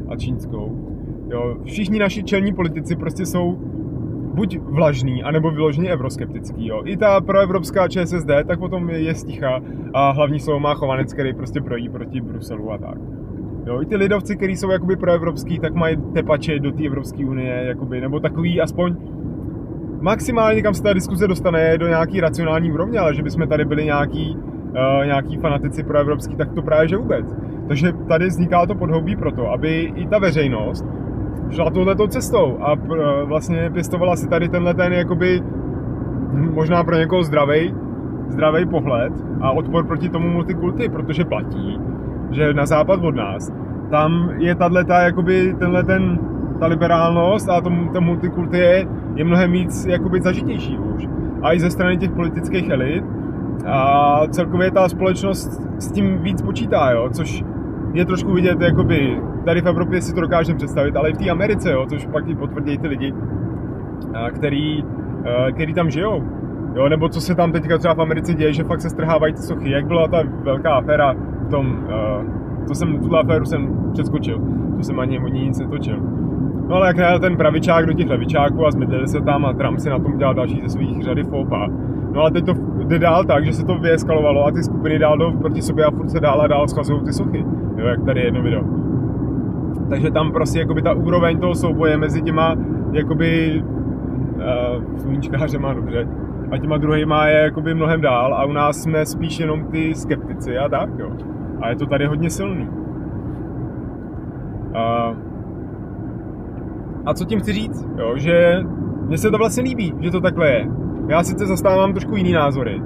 a 0.09 0.15
čínskou. 0.15 0.89
Jo, 1.29 1.57
všichni 1.63 1.99
naši 1.99 2.23
čelní 2.23 2.53
politici 2.53 2.95
prostě 2.95 3.25
jsou 3.25 3.57
buď 4.33 4.59
vlažný, 4.61 5.23
anebo 5.23 5.51
vyloženě 5.51 5.93
euroskeptický. 5.93 6.67
Jo. 6.67 6.81
I 6.85 6.97
ta 6.97 7.21
proevropská 7.21 7.87
ČSSD, 7.87 8.29
tak 8.47 8.59
potom 8.59 8.89
je 8.89 9.15
sticha 9.15 9.61
a 9.93 10.11
hlavní 10.11 10.39
slovo 10.39 10.59
má 10.59 10.73
Chovanec, 10.73 11.13
který 11.13 11.33
prostě 11.33 11.61
projí 11.61 11.89
proti 11.89 12.21
Bruselu 12.21 12.71
a 12.71 12.77
tak. 12.77 12.97
Jo, 13.65 13.81
i 13.81 13.85
ty 13.85 13.95
lidovci, 13.95 14.35
kteří 14.35 14.55
jsou 14.55 14.71
jakoby 14.71 14.95
proevropský, 14.95 15.59
tak 15.59 15.73
mají 15.73 15.97
tepače 16.13 16.59
do 16.59 16.71
té 16.71 16.85
Evropské 16.85 17.25
unie, 17.25 17.63
jakoby, 17.67 18.01
nebo 18.01 18.19
takový 18.19 18.61
aspoň 18.61 18.95
maximálně, 20.01 20.61
kam 20.61 20.73
se 20.73 20.83
ta 20.83 20.93
diskuze 20.93 21.27
dostane, 21.27 21.77
do 21.77 21.87
nějaký 21.87 22.19
racionální 22.21 22.71
úrovně, 22.71 22.99
ale 22.99 23.15
že 23.15 23.23
bychom 23.23 23.47
tady 23.47 23.65
byli 23.65 23.85
nějaký, 23.85 24.37
nějaký 25.05 25.37
fanatici 25.37 25.83
proevropský, 25.83 26.35
tak 26.35 26.53
to 26.53 26.61
právě 26.61 26.87
že 26.87 26.97
vůbec. 26.97 27.35
Takže 27.67 27.93
tady 28.07 28.27
vzniká 28.27 28.65
to 28.65 28.75
podhoubí 28.75 29.15
proto, 29.15 29.51
aby 29.51 29.81
i 29.95 30.07
ta 30.07 30.19
veřejnost 30.19 30.85
šla 31.49 31.69
touhletou 31.69 32.07
cestou 32.07 32.57
a 32.61 32.75
vlastně 33.23 33.69
pěstovala 33.73 34.15
si 34.15 34.29
tady 34.29 34.49
tenhle 34.49 34.73
ten 34.73 34.93
jakoby 34.93 35.41
možná 36.31 36.83
pro 36.83 36.95
někoho 36.95 37.23
zdravý 37.23 37.73
zdravý 38.27 38.65
pohled 38.65 39.13
a 39.41 39.51
odpor 39.51 39.85
proti 39.85 40.09
tomu 40.09 40.29
multikulty, 40.29 40.89
protože 40.89 41.25
platí, 41.25 41.79
že 42.31 42.53
na 42.53 42.65
západ 42.65 43.03
od 43.03 43.15
nás, 43.15 43.53
tam 43.89 44.31
je 44.37 44.55
tato, 44.55 44.91
jakoby 44.91 45.55
tenhle 45.59 45.83
ten, 45.83 46.19
ta 46.59 46.67
liberálnost 46.67 47.49
a 47.49 47.61
tom, 47.61 47.89
ten 47.93 48.03
multikulty 48.03 48.57
je, 48.57 48.87
je 49.15 49.23
mnohem 49.23 49.51
víc 49.51 49.85
jakoby 49.85 50.21
zažitější 50.21 50.77
už. 50.77 51.07
A 51.41 51.53
i 51.53 51.59
ze 51.59 51.69
strany 51.69 51.97
těch 51.97 52.11
politických 52.11 52.69
elit. 52.69 53.03
A 53.65 54.21
celkově 54.29 54.71
ta 54.71 54.89
společnost 54.89 55.61
s 55.77 55.91
tím 55.91 56.17
víc 56.17 56.41
počítá, 56.41 56.91
jo, 56.91 57.09
což 57.11 57.43
je 57.93 58.05
trošku 58.05 58.33
vidět, 58.33 58.61
jakoby 58.61 59.21
tady 59.45 59.61
v 59.61 59.67
Evropě 59.67 60.01
si 60.01 60.15
to 60.15 60.21
dokážeme 60.21 60.57
představit, 60.57 60.95
ale 60.95 61.09
i 61.09 61.13
v 61.13 61.17
té 61.17 61.29
Americe, 61.29 61.71
jo, 61.71 61.85
což 61.89 62.05
pak 62.05 62.27
i 62.27 62.35
potvrdí 62.35 62.77
ty 62.77 62.87
lidi, 62.87 63.13
který, 64.33 64.83
který 65.53 65.73
tam 65.73 65.89
žijou. 65.89 66.23
Jo, 66.75 66.89
nebo 66.89 67.09
co 67.09 67.21
se 67.21 67.35
tam 67.35 67.51
teďka 67.51 67.77
třeba 67.77 67.93
v 67.93 68.01
Americe 68.01 68.33
děje, 68.33 68.53
že 68.53 68.63
fakt 68.63 68.81
se 68.81 68.89
strhávají 68.89 69.33
ty 69.33 69.41
sochy. 69.41 69.71
Jak 69.71 69.87
byla 69.87 70.07
ta 70.07 70.17
velká 70.43 70.73
aféra 70.73 71.13
v 71.47 71.49
tom, 71.49 71.77
to 72.67 72.75
jsem, 72.75 72.99
tuhle 72.99 73.19
aféru 73.19 73.45
jsem 73.45 73.91
přeskočil, 73.93 74.41
to 74.77 74.83
jsem 74.83 74.99
ani 74.99 75.19
o 75.19 75.27
ní 75.27 75.47
nic 75.47 75.59
netočil. 75.59 75.99
No 76.67 76.75
ale 76.75 76.87
jak 76.87 76.97
najel 76.97 77.19
ten 77.19 77.37
pravičák 77.37 77.85
do 77.85 77.93
těch 77.93 78.09
levičáků 78.09 78.67
a 78.67 78.71
zmydlili 78.71 79.07
se 79.07 79.21
tam 79.21 79.45
a 79.45 79.53
Trump 79.53 79.79
si 79.79 79.89
na 79.89 79.99
tom 79.99 80.17
dělal 80.17 80.33
další 80.33 80.61
ze 80.63 80.69
svých 80.69 81.03
řady 81.03 81.23
fopa. 81.23 81.67
No 82.11 82.21
ale 82.21 82.31
teď 82.31 82.45
to 82.45 82.53
jde 82.83 82.99
dál 82.99 83.23
tak, 83.23 83.45
že 83.45 83.53
se 83.53 83.65
to 83.65 83.77
vyeskalovalo 83.77 84.45
a 84.45 84.51
ty 84.51 84.63
skupiny 84.63 84.99
dál 84.99 85.17
jdou 85.17 85.31
proti 85.31 85.61
sobě 85.61 85.85
a 85.85 85.91
furt 85.91 86.09
se 86.09 86.19
dál 86.19 86.41
a 86.41 86.47
dál 86.47 86.67
schazují 86.67 87.01
ty 87.05 87.13
sochy. 87.13 87.45
Jo, 87.77 87.87
jak 87.87 88.03
tady 88.05 88.19
je 88.19 88.25
jedno 88.25 88.41
video. 88.41 88.63
Takže 89.89 90.11
tam 90.11 90.31
prostě 90.31 90.59
jakoby 90.59 90.81
ta 90.81 90.93
úroveň 90.93 91.39
toho 91.39 91.55
souboje 91.55 91.97
mezi 91.97 92.21
těma 92.21 92.55
jakoby 92.91 93.61
uh, 94.35 94.97
sluníčkářema, 94.97 95.73
dobře, 95.73 96.07
a 96.51 96.57
těma 96.57 96.77
druhýma 96.77 97.27
je 97.27 97.39
jakoby 97.39 97.73
mnohem 97.73 98.01
dál 98.01 98.33
a 98.33 98.45
u 98.45 98.51
nás 98.51 98.81
jsme 98.81 99.05
spíš 99.05 99.39
jenom 99.39 99.63
ty 99.63 99.95
skeptici 99.95 100.57
a 100.57 100.69
tak, 100.69 100.89
jo. 100.99 101.09
A 101.61 101.69
je 101.69 101.75
to 101.75 101.85
tady 101.85 102.05
hodně 102.05 102.29
silný. 102.29 102.69
A, 104.73 105.13
a 107.05 107.13
co 107.13 107.25
tím 107.25 107.39
chci 107.39 107.53
říct, 107.53 107.87
jo, 107.97 108.13
že 108.15 108.63
mně 109.07 109.17
se 109.17 109.31
to 109.31 109.37
vlastně 109.37 109.63
líbí, 109.63 109.93
že 109.99 110.11
to 110.11 110.21
takhle 110.21 110.49
je. 110.49 110.67
Já 111.07 111.23
sice 111.23 111.45
zastávám 111.45 111.93
trošku 111.93 112.15
jiný 112.15 112.31
názory, 112.31 112.81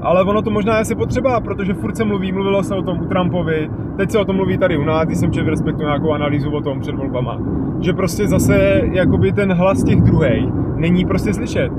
ale 0.00 0.24
ono 0.24 0.42
to 0.42 0.50
možná 0.50 0.74
je 0.74 0.80
asi 0.80 0.94
potřeba, 0.94 1.40
protože 1.40 1.74
furt 1.74 1.96
se 1.96 2.04
mluví, 2.04 2.32
mluvilo 2.32 2.62
se 2.62 2.74
o 2.74 2.82
tom 2.82 3.00
u 3.00 3.06
Trumpovi, 3.06 3.70
teď 3.96 4.10
se 4.10 4.18
o 4.18 4.24
tom 4.24 4.36
mluví 4.36 4.58
tady 4.58 4.78
u 4.78 4.84
nás, 4.84 5.06
když 5.06 5.18
jsem 5.18 5.32
četl 5.32 5.50
respektu 5.50 5.82
nějakou 5.82 6.12
analýzu 6.12 6.50
o 6.50 6.60
tom 6.60 6.80
před 6.80 6.94
volbama, 6.94 7.38
že 7.80 7.92
prostě 7.92 8.28
zase 8.28 8.82
jakoby 8.92 9.32
ten 9.32 9.52
hlas 9.52 9.82
těch 9.82 10.00
druhých 10.00 10.48
není 10.76 11.04
prostě 11.04 11.34
slyšet. 11.34 11.72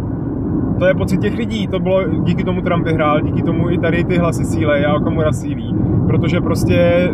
To 0.80 0.86
je 0.86 0.94
pocit 0.94 1.22
těch 1.22 1.38
lidí, 1.38 1.68
to 1.68 1.80
bylo 1.80 2.08
díky 2.08 2.44
tomu 2.44 2.62
Trump 2.62 2.86
vyhrál, 2.86 3.22
díky 3.22 3.42
tomu 3.42 3.70
i 3.70 3.78
tady 3.78 4.04
ty 4.04 4.18
hlasy 4.18 4.46
síle 4.46 4.86
a 4.86 4.96
Okamura 4.96 5.32
sílí, 5.32 5.76
protože 6.08 6.42
prostě 6.42 7.10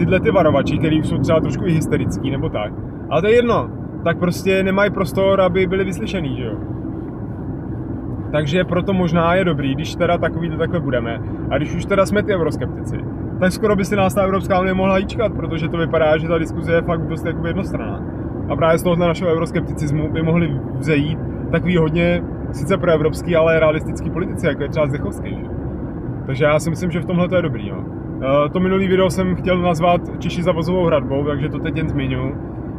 tyhle 0.00 0.20
ty 0.20 0.30
varovači, 0.30 0.78
který 0.78 1.02
jsou 1.02 1.18
třeba 1.18 1.40
trošku 1.40 1.66
i 1.66 1.72
hysterický 1.72 2.30
nebo 2.30 2.48
tak, 2.48 2.72
ale 3.10 3.22
to 3.22 3.28
je 3.28 3.34
jedno, 3.34 3.70
tak 4.04 4.18
prostě 4.18 4.62
nemají 4.62 4.90
prostor, 4.90 5.40
aby 5.40 5.66
byli 5.66 5.84
vyslyšený, 5.84 6.36
že 6.36 6.44
jo. 6.44 6.56
Takže 8.32 8.64
proto 8.64 8.92
možná 8.92 9.34
je 9.34 9.44
dobrý, 9.44 9.74
když 9.74 9.94
teda 9.94 10.18
takový 10.18 10.50
to 10.50 10.56
takhle 10.56 10.80
budeme. 10.80 11.20
A 11.50 11.56
když 11.56 11.74
už 11.74 11.84
teda 11.84 12.06
jsme 12.06 12.22
ty 12.22 12.34
euroskeptici, 12.34 12.96
tak 13.40 13.52
skoro 13.52 13.76
by 13.76 13.84
si 13.84 13.96
nás 13.96 14.14
ta 14.14 14.22
Evropská 14.22 14.60
unie 14.60 14.74
mohla 14.74 14.98
jíčkat, 14.98 15.32
protože 15.32 15.68
to 15.68 15.76
vypadá, 15.76 16.18
že 16.18 16.28
ta 16.28 16.38
diskuze 16.38 16.72
je 16.72 16.82
fakt 16.82 17.06
dost 17.06 17.26
jakoby 17.26 17.48
jednostranná. 17.48 18.02
A 18.48 18.56
právě 18.56 18.78
z 18.78 18.82
tohohle 18.82 19.06
našeho 19.06 19.30
euroskepticismu 19.30 20.12
by 20.12 20.22
mohli 20.22 20.60
vzejít 20.78 21.18
takový 21.50 21.76
hodně 21.76 22.22
sice 22.52 22.76
pro 22.76 22.92
evropský, 22.92 23.36
ale 23.36 23.60
realistický 23.60 24.10
politici, 24.10 24.46
jako 24.46 24.62
je 24.62 24.68
třeba 24.68 24.86
Zdechovský. 24.86 25.30
Že? 25.30 25.48
Takže 26.26 26.44
já 26.44 26.58
si 26.58 26.70
myslím, 26.70 26.90
že 26.90 27.00
v 27.00 27.04
tomhle 27.04 27.28
to 27.28 27.36
je 27.36 27.42
dobrý. 27.42 27.68
Jo. 27.68 27.84
Eh, 28.22 28.48
to 28.48 28.60
minulý 28.60 28.88
video 28.88 29.10
jsem 29.10 29.36
chtěl 29.36 29.58
nazvat 29.58 30.00
Češi 30.18 30.42
za 30.42 30.52
vozovou 30.52 30.84
hradbou, 30.84 31.24
takže 31.24 31.48
to 31.48 31.58
teď 31.58 31.76
jen 31.76 31.88
zmiňu, 31.88 32.34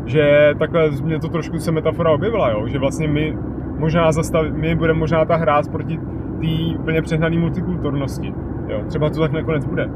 že 0.05 0.53
takhle 0.60 0.91
mě 1.03 1.19
to 1.19 1.29
trošku 1.29 1.57
se 1.57 1.71
metafora 1.71 2.12
objevila, 2.12 2.51
jo? 2.51 2.67
že 2.67 2.79
vlastně 2.79 3.07
my 3.07 3.38
možná 3.77 4.12
zastav, 4.12 4.45
my 4.51 4.75
budeme 4.75 5.00
možná 5.00 5.25
ta 5.25 5.36
hra 5.36 5.62
proti 5.71 5.98
té 6.41 6.77
úplně 6.79 7.01
přehnané 7.01 7.39
multikulturnosti. 7.39 8.33
Jo? 8.67 8.83
Třeba 8.88 9.10
to 9.10 9.19
tak 9.19 9.31
nakonec 9.31 9.65
bude. 9.65 9.89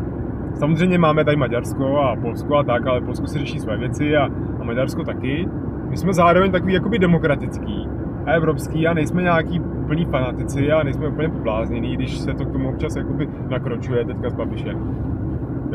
Samozřejmě 0.53 0.97
máme 0.97 1.25
tady 1.25 1.37
Maďarsko 1.37 1.97
a 1.97 2.15
Polsko 2.15 2.55
a 2.55 2.63
tak, 2.63 2.87
ale 2.87 3.01
Polsko 3.01 3.27
si 3.27 3.39
řeší 3.39 3.59
své 3.59 3.77
věci 3.77 4.17
a, 4.17 4.29
a 4.59 4.63
Maďarsko 4.63 5.03
taky. 5.03 5.49
My 5.89 5.97
jsme 5.97 6.13
zároveň 6.13 6.51
takový 6.51 6.73
jakoby 6.73 6.99
demokratický 6.99 7.89
a 8.25 8.31
evropský 8.31 8.87
a 8.87 8.93
nejsme 8.93 9.21
nějaký 9.21 9.61
plní 9.87 10.05
fanatici 10.05 10.71
a 10.71 10.83
nejsme 10.83 11.07
úplně 11.07 11.29
pobláznění, 11.29 11.95
když 11.95 12.17
se 12.17 12.33
to 12.33 12.45
k 12.45 12.51
tomu 12.51 12.69
občas 12.69 12.95
jakoby 12.95 13.29
nakročuje 13.49 14.05
teďka 14.05 14.29
s 14.29 14.33
Babišem. 14.33 15.05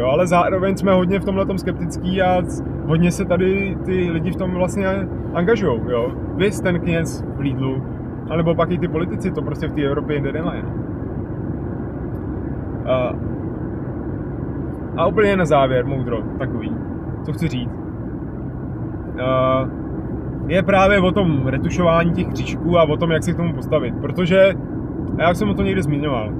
Jo, 0.00 0.06
ale 0.06 0.26
zároveň 0.26 0.76
jsme 0.76 0.92
hodně 0.92 1.20
v 1.20 1.24
tomhle 1.24 1.58
skeptický 1.58 2.22
a 2.22 2.42
hodně 2.86 3.10
se 3.10 3.24
tady 3.24 3.78
ty 3.84 4.10
lidi 4.10 4.30
v 4.30 4.36
tom 4.36 4.54
vlastně 4.54 4.86
angažují, 5.34 5.80
jo. 5.88 6.12
Vy 6.34 6.50
ten 6.62 6.80
kněz 6.80 7.24
v 7.36 7.40
Lidlu, 7.40 7.82
anebo 8.30 8.54
pak 8.54 8.70
i 8.70 8.78
ty 8.78 8.88
politici, 8.88 9.30
to 9.30 9.42
prostě 9.42 9.68
v 9.68 9.72
té 9.72 9.82
Evropě 9.82 10.16
jinde 10.16 10.32
nemají. 10.32 10.62
A, 12.86 13.12
a 14.96 15.06
úplně 15.06 15.36
na 15.36 15.44
závěr, 15.44 15.86
moudro, 15.86 16.22
takový, 16.38 16.76
co 17.22 17.32
chci 17.32 17.48
říct. 17.48 17.70
A, 19.24 19.64
je 20.46 20.62
právě 20.62 21.00
o 21.00 21.12
tom 21.12 21.46
retušování 21.46 22.12
těch 22.12 22.28
křížků 22.28 22.78
a 22.78 22.82
o 22.82 22.96
tom, 22.96 23.10
jak 23.10 23.22
se 23.22 23.32
k 23.32 23.36
tomu 23.36 23.52
postavit. 23.52 23.94
Protože, 24.00 24.54
a 25.18 25.22
já 25.22 25.34
jsem 25.34 25.50
o 25.50 25.54
to 25.54 25.62
někdy 25.62 25.82
zmiňoval, 25.82 26.32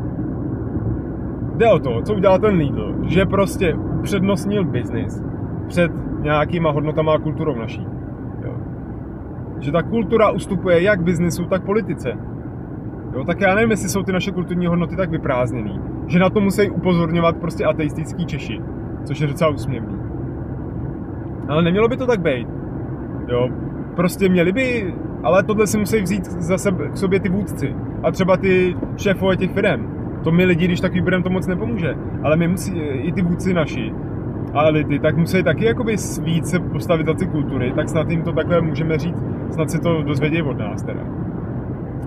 jde 1.60 1.72
o 1.72 1.78
to, 1.78 2.02
co 2.02 2.14
udělal 2.14 2.38
ten 2.38 2.54
Lidl, 2.54 2.94
že 3.02 3.26
prostě 3.26 3.74
upřednostnil 3.74 4.64
biznis 4.64 5.22
před 5.68 5.92
nějakýma 6.20 6.70
hodnotama 6.70 7.14
a 7.14 7.18
kulturou 7.18 7.54
naší. 7.54 7.86
Jo. 8.44 8.52
Že 9.58 9.72
ta 9.72 9.82
kultura 9.82 10.30
ustupuje 10.30 10.82
jak 10.82 11.02
biznisu, 11.02 11.44
tak 11.44 11.64
politice. 11.64 12.12
Jo, 13.14 13.24
tak 13.24 13.40
já 13.40 13.54
nevím, 13.54 13.70
jestli 13.70 13.88
jsou 13.88 14.02
ty 14.02 14.12
naše 14.12 14.32
kulturní 14.32 14.66
hodnoty 14.66 14.96
tak 14.96 15.10
vyprázdněný, 15.10 15.80
že 16.06 16.18
na 16.18 16.30
to 16.30 16.40
musí 16.40 16.70
upozorňovat 16.70 17.36
prostě 17.36 17.64
ateistický 17.64 18.26
Češi, 18.26 18.60
což 19.04 19.20
je 19.20 19.26
docela 19.26 19.50
úsměvný. 19.50 19.96
Ale 21.48 21.62
nemělo 21.62 21.88
by 21.88 21.96
to 21.96 22.06
tak 22.06 22.20
být. 22.20 22.48
Jo, 23.28 23.48
prostě 23.96 24.28
měli 24.28 24.52
by, 24.52 24.94
ale 25.22 25.42
tohle 25.42 25.66
si 25.66 25.78
musí 25.78 26.02
vzít 26.02 26.26
za 26.26 26.58
sebe, 26.58 26.88
k 26.88 26.96
sobě 26.96 27.20
ty 27.20 27.28
vůdci. 27.28 27.74
A 28.02 28.10
třeba 28.10 28.36
ty 28.36 28.76
šéfové 28.96 29.36
těch 29.36 29.52
firm. 29.52 29.99
To 30.24 30.32
my 30.32 30.44
lidi, 30.44 30.64
když 30.64 30.80
takový 30.80 31.00
budeme, 31.00 31.24
to 31.24 31.30
moc 31.30 31.46
nepomůže. 31.46 31.94
Ale 32.22 32.36
my 32.36 32.48
musí, 32.48 32.78
i 32.80 33.12
ty 33.12 33.22
vůdci 33.22 33.54
naši, 33.54 33.92
a 34.54 34.62
elity, 34.66 34.98
tak 34.98 35.16
musí 35.16 35.42
taky 35.42 35.64
jakoby 35.64 35.96
víc 36.22 36.50
se 36.50 36.60
postavit 36.60 37.06
za 37.06 37.14
ty 37.14 37.26
kultury, 37.26 37.72
tak 37.76 37.88
snad 37.88 38.10
jim 38.10 38.22
to 38.22 38.32
takhle 38.32 38.60
můžeme 38.60 38.98
říct, 38.98 39.24
snad 39.50 39.70
si 39.70 39.80
to 39.80 40.02
dozvědějí 40.02 40.42
od 40.42 40.58
nás 40.58 40.82
teda. 40.82 41.00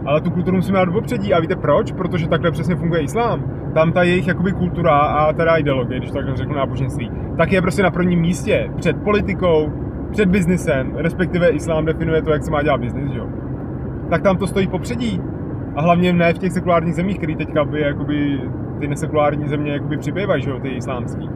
Ale 0.05 0.21
tu 0.21 0.31
kulturu 0.31 0.57
musíme 0.57 0.77
dát 0.77 0.85
do 0.85 0.91
popředí 0.91 1.33
a 1.33 1.39
víte 1.39 1.55
proč? 1.55 1.91
Protože 1.91 2.29
takhle 2.29 2.51
přesně 2.51 2.75
funguje 2.75 3.01
islám. 3.01 3.43
Tam 3.73 3.91
ta 3.91 4.03
jejich 4.03 4.27
jakoby 4.27 4.51
kultura 4.51 4.97
a 4.97 5.33
teda 5.33 5.55
ideologie, 5.55 5.99
když 5.99 6.11
takhle 6.11 6.35
řeknu 6.35 6.55
náboženství, 6.55 7.11
tak 7.37 7.51
je 7.51 7.61
prostě 7.61 7.83
na 7.83 7.91
prvním 7.91 8.19
místě 8.19 8.69
před 8.77 8.97
politikou, 9.03 9.73
před 10.11 10.29
biznisem, 10.29 10.91
respektive 10.95 11.49
islám 11.49 11.85
definuje 11.85 12.21
to, 12.21 12.31
jak 12.31 12.43
se 12.43 12.51
má 12.51 12.63
dělat 12.63 12.81
biznis, 12.81 13.11
jo. 13.13 13.27
Tak 14.09 14.21
tam 14.21 14.37
to 14.37 14.47
stojí 14.47 14.67
popředí. 14.67 15.21
A 15.75 15.81
hlavně 15.81 16.13
ne 16.13 16.33
v 16.33 16.37
těch 16.37 16.51
sekulárních 16.51 16.95
zemích, 16.95 17.17
které 17.17 17.35
teďka 17.35 17.65
by, 17.65 17.81
jakoby, 17.81 18.41
ty 18.79 18.87
nesekulární 18.87 19.47
země 19.47 19.71
jakoby 19.71 19.97
přibývají, 19.97 20.43
že 20.43 20.49
jo, 20.49 20.59
ty 20.59 20.69
islámský. 20.69 21.29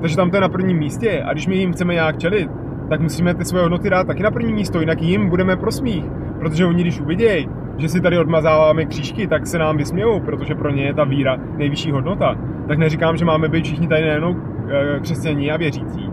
Takže 0.00 0.16
tam 0.16 0.30
to 0.30 0.36
je 0.36 0.40
na 0.40 0.48
prvním 0.48 0.78
místě 0.78 1.22
a 1.26 1.32
když 1.32 1.46
my 1.46 1.56
jim 1.56 1.72
chceme 1.72 1.94
nějak 1.94 2.18
čelit, 2.18 2.50
tak 2.88 3.00
musíme 3.00 3.34
ty 3.34 3.44
svoje 3.44 3.62
hodnoty 3.62 3.90
dát 3.90 4.06
taky 4.06 4.22
na 4.22 4.30
první 4.30 4.52
místo, 4.52 4.80
jinak 4.80 5.02
jim 5.02 5.28
budeme 5.28 5.56
prosmích. 5.56 6.04
Protože 6.38 6.66
oni, 6.66 6.82
když 6.82 7.00
uvidějí, 7.00 7.48
že 7.78 7.88
si 7.88 8.00
tady 8.00 8.18
odmazáváme 8.18 8.84
křížky, 8.84 9.26
tak 9.26 9.46
se 9.46 9.58
nám 9.58 9.76
vysmějou, 9.76 10.20
protože 10.20 10.54
pro 10.54 10.70
ně 10.70 10.82
je 10.82 10.94
ta 10.94 11.04
víra 11.04 11.36
nejvyšší 11.56 11.90
hodnota. 11.90 12.36
Tak 12.68 12.78
neříkám, 12.78 13.16
že 13.16 13.24
máme 13.24 13.48
být 13.48 13.64
všichni 13.64 13.88
tady 13.88 14.02
nejenom 14.02 14.36
eh, 14.68 15.00
křesťaní 15.00 15.50
a 15.50 15.56
věřící, 15.56 16.10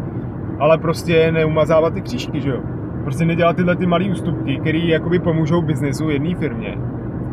ale 0.60 0.78
prostě 0.78 1.32
neumazávat 1.32 1.94
ty 1.94 2.02
křížky, 2.02 2.42
že 2.42 2.50
jo. 2.50 2.60
Prostě 3.04 3.26
nedělat 3.26 3.56
tyhle 3.56 3.76
ty 3.76 3.86
malé 3.86 4.06
ústupky, 4.06 4.58
které 4.58 4.80
jakoby 4.80 5.20
pomůžou 5.20 5.62
biznesu 5.62 6.10
jedné 6.10 6.36
firmě. 6.36 6.78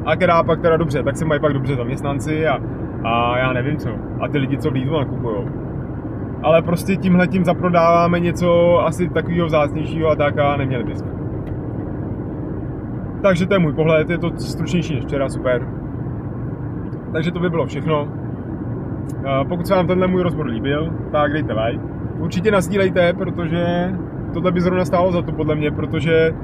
A 0.06 0.16
která 0.16 0.42
pak 0.42 0.61
teda 0.61 0.76
dobře, 0.76 1.02
tak 1.02 1.16
se 1.16 1.25
mají 1.25 1.40
pak 1.40 1.52
dobře 1.52 1.76
zaměstnanci 1.76 2.46
a, 2.46 2.58
a 3.04 3.38
já 3.38 3.52
nevím 3.52 3.76
co. 3.76 3.90
A 4.20 4.28
ty 4.28 4.38
lidi, 4.38 4.58
co 4.58 4.70
v 4.70 4.75
Lidlu 4.75 4.99
nakupujou. 4.99 5.49
Ale 6.42 6.62
prostě 6.62 6.96
tímhle 6.96 7.28
tím 7.28 7.44
zaprodáváme 7.44 8.20
něco 8.20 8.78
asi 8.87 9.08
takového 9.08 9.46
vzácnějšího 9.46 10.08
a 10.08 10.16
tak 10.16 10.38
a 10.38 10.56
neměli 10.56 10.84
bychom. 10.84 11.08
Takže 13.23 13.46
to 13.46 13.54
je 13.54 13.58
můj 13.58 13.73
pohled, 13.73 14.11
je 14.11 14.18
to 14.18 14.30
stručnější 14.37 14.94
než 14.94 15.04
včera, 15.04 15.28
super. 15.28 15.69
Takže 17.12 17.30
to 17.30 17.40
by 17.40 17.50
bylo 17.50 17.67
všechno. 17.67 18.08
Pokud 19.49 19.67
se 19.67 19.75
vám 19.75 19.86
tenhle 19.86 20.06
můj 20.06 20.23
rozbor 20.23 20.47
líbil, 20.47 20.95
tak 21.12 21.32
dejte 21.32 21.52
like. 21.52 21.84
Určitě 22.19 22.50
nazdílejte, 22.50 23.12
protože 23.12 23.93
tohle 24.32 24.52
by 24.52 24.60
zrovna 24.60 24.84
stálo 24.84 25.12
za 25.12 25.23
to 25.23 25.32
podle 25.32 25.54
mě, 25.54 25.71
protože 25.71 26.34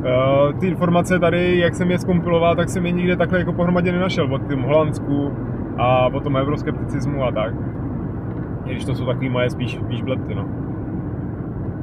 uh, 0.00 0.58
ty 0.58 0.66
informace 0.66 1.18
tady, 1.18 1.58
jak 1.58 1.74
jsem 1.74 1.90
je 1.90 1.98
zkompiloval, 1.98 2.56
tak 2.56 2.68
jsem 2.68 2.86
je 2.86 2.92
nikde 2.92 3.16
takhle 3.16 3.38
jako 3.38 3.52
pohromadě 3.52 3.92
nenašel 3.92 4.34
o 4.34 4.38
tom 4.38 4.62
Holandsku 4.62 5.32
a 5.78 6.06
o 6.06 6.20
tom 6.20 6.36
euroskepticismu 6.36 7.24
a 7.24 7.32
tak. 7.32 7.54
Když 8.64 8.84
to 8.84 8.94
jsou 8.94 9.06
takový 9.06 9.28
moje 9.28 9.50
spíš, 9.50 9.74
spíš 9.74 10.02
blepty, 10.02 10.34
no. 10.34 10.44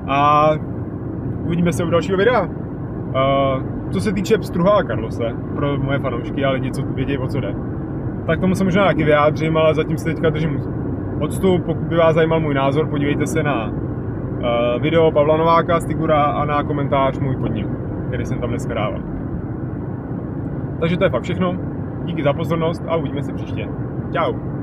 A 0.08 0.50
uvidíme 1.46 1.74
se 1.74 1.84
u 1.84 1.90
dalšího 1.90 2.18
videa. 2.18 2.42
Uh, 2.42 3.64
co 3.90 4.02
se 4.02 4.14
týče 4.14 4.38
Pstruha 4.38 4.72
a 4.72 4.84
Karlose, 4.84 5.36
pro 5.56 5.78
moje 5.78 6.00
fanoušky 6.00 6.46
a 6.46 6.50
lidi, 6.50 6.72
co 6.72 6.82
vědí, 6.82 7.18
o 7.18 7.28
co 7.28 7.40
jde, 7.40 7.56
tak 8.26 8.40
tomu 8.40 8.56
se 8.56 8.64
možná 8.64 8.86
taky 8.86 9.04
vyjádřím, 9.04 9.58
ale 9.58 9.76
zatím 9.76 9.98
se 9.98 10.06
teďka 10.06 10.30
držím 10.30 10.62
odstup. 11.20 11.66
Pokud 11.66 11.84
by 11.88 11.96
vás 11.96 12.16
zajímal 12.16 12.40
můj 12.40 12.54
názor, 12.54 12.88
podívejte 12.88 13.28
se 13.28 13.44
na 13.44 13.68
uh, 13.68 14.82
video 14.82 15.12
Pavla 15.12 15.38
Nováka 15.38 15.80
z 15.80 15.86
Tigura 15.86 16.24
a 16.24 16.46
na 16.46 16.64
komentář 16.64 17.20
můj 17.20 17.36
pod 17.36 17.48
ním, 17.48 17.68
který 18.08 18.26
jsem 18.26 18.40
tam 18.40 18.50
dneska 18.50 18.74
dával. 18.74 19.02
Takže 20.80 20.98
to 20.98 21.04
je 21.04 21.10
fakt 21.10 21.24
všechno. 21.24 21.56
Díky 22.06 22.24
za 22.24 22.34
pozornost 22.34 22.84
a 22.88 22.96
uvidíme 22.96 23.24
se 23.24 23.34
příště. 23.34 23.68
Ciao. 24.12 24.57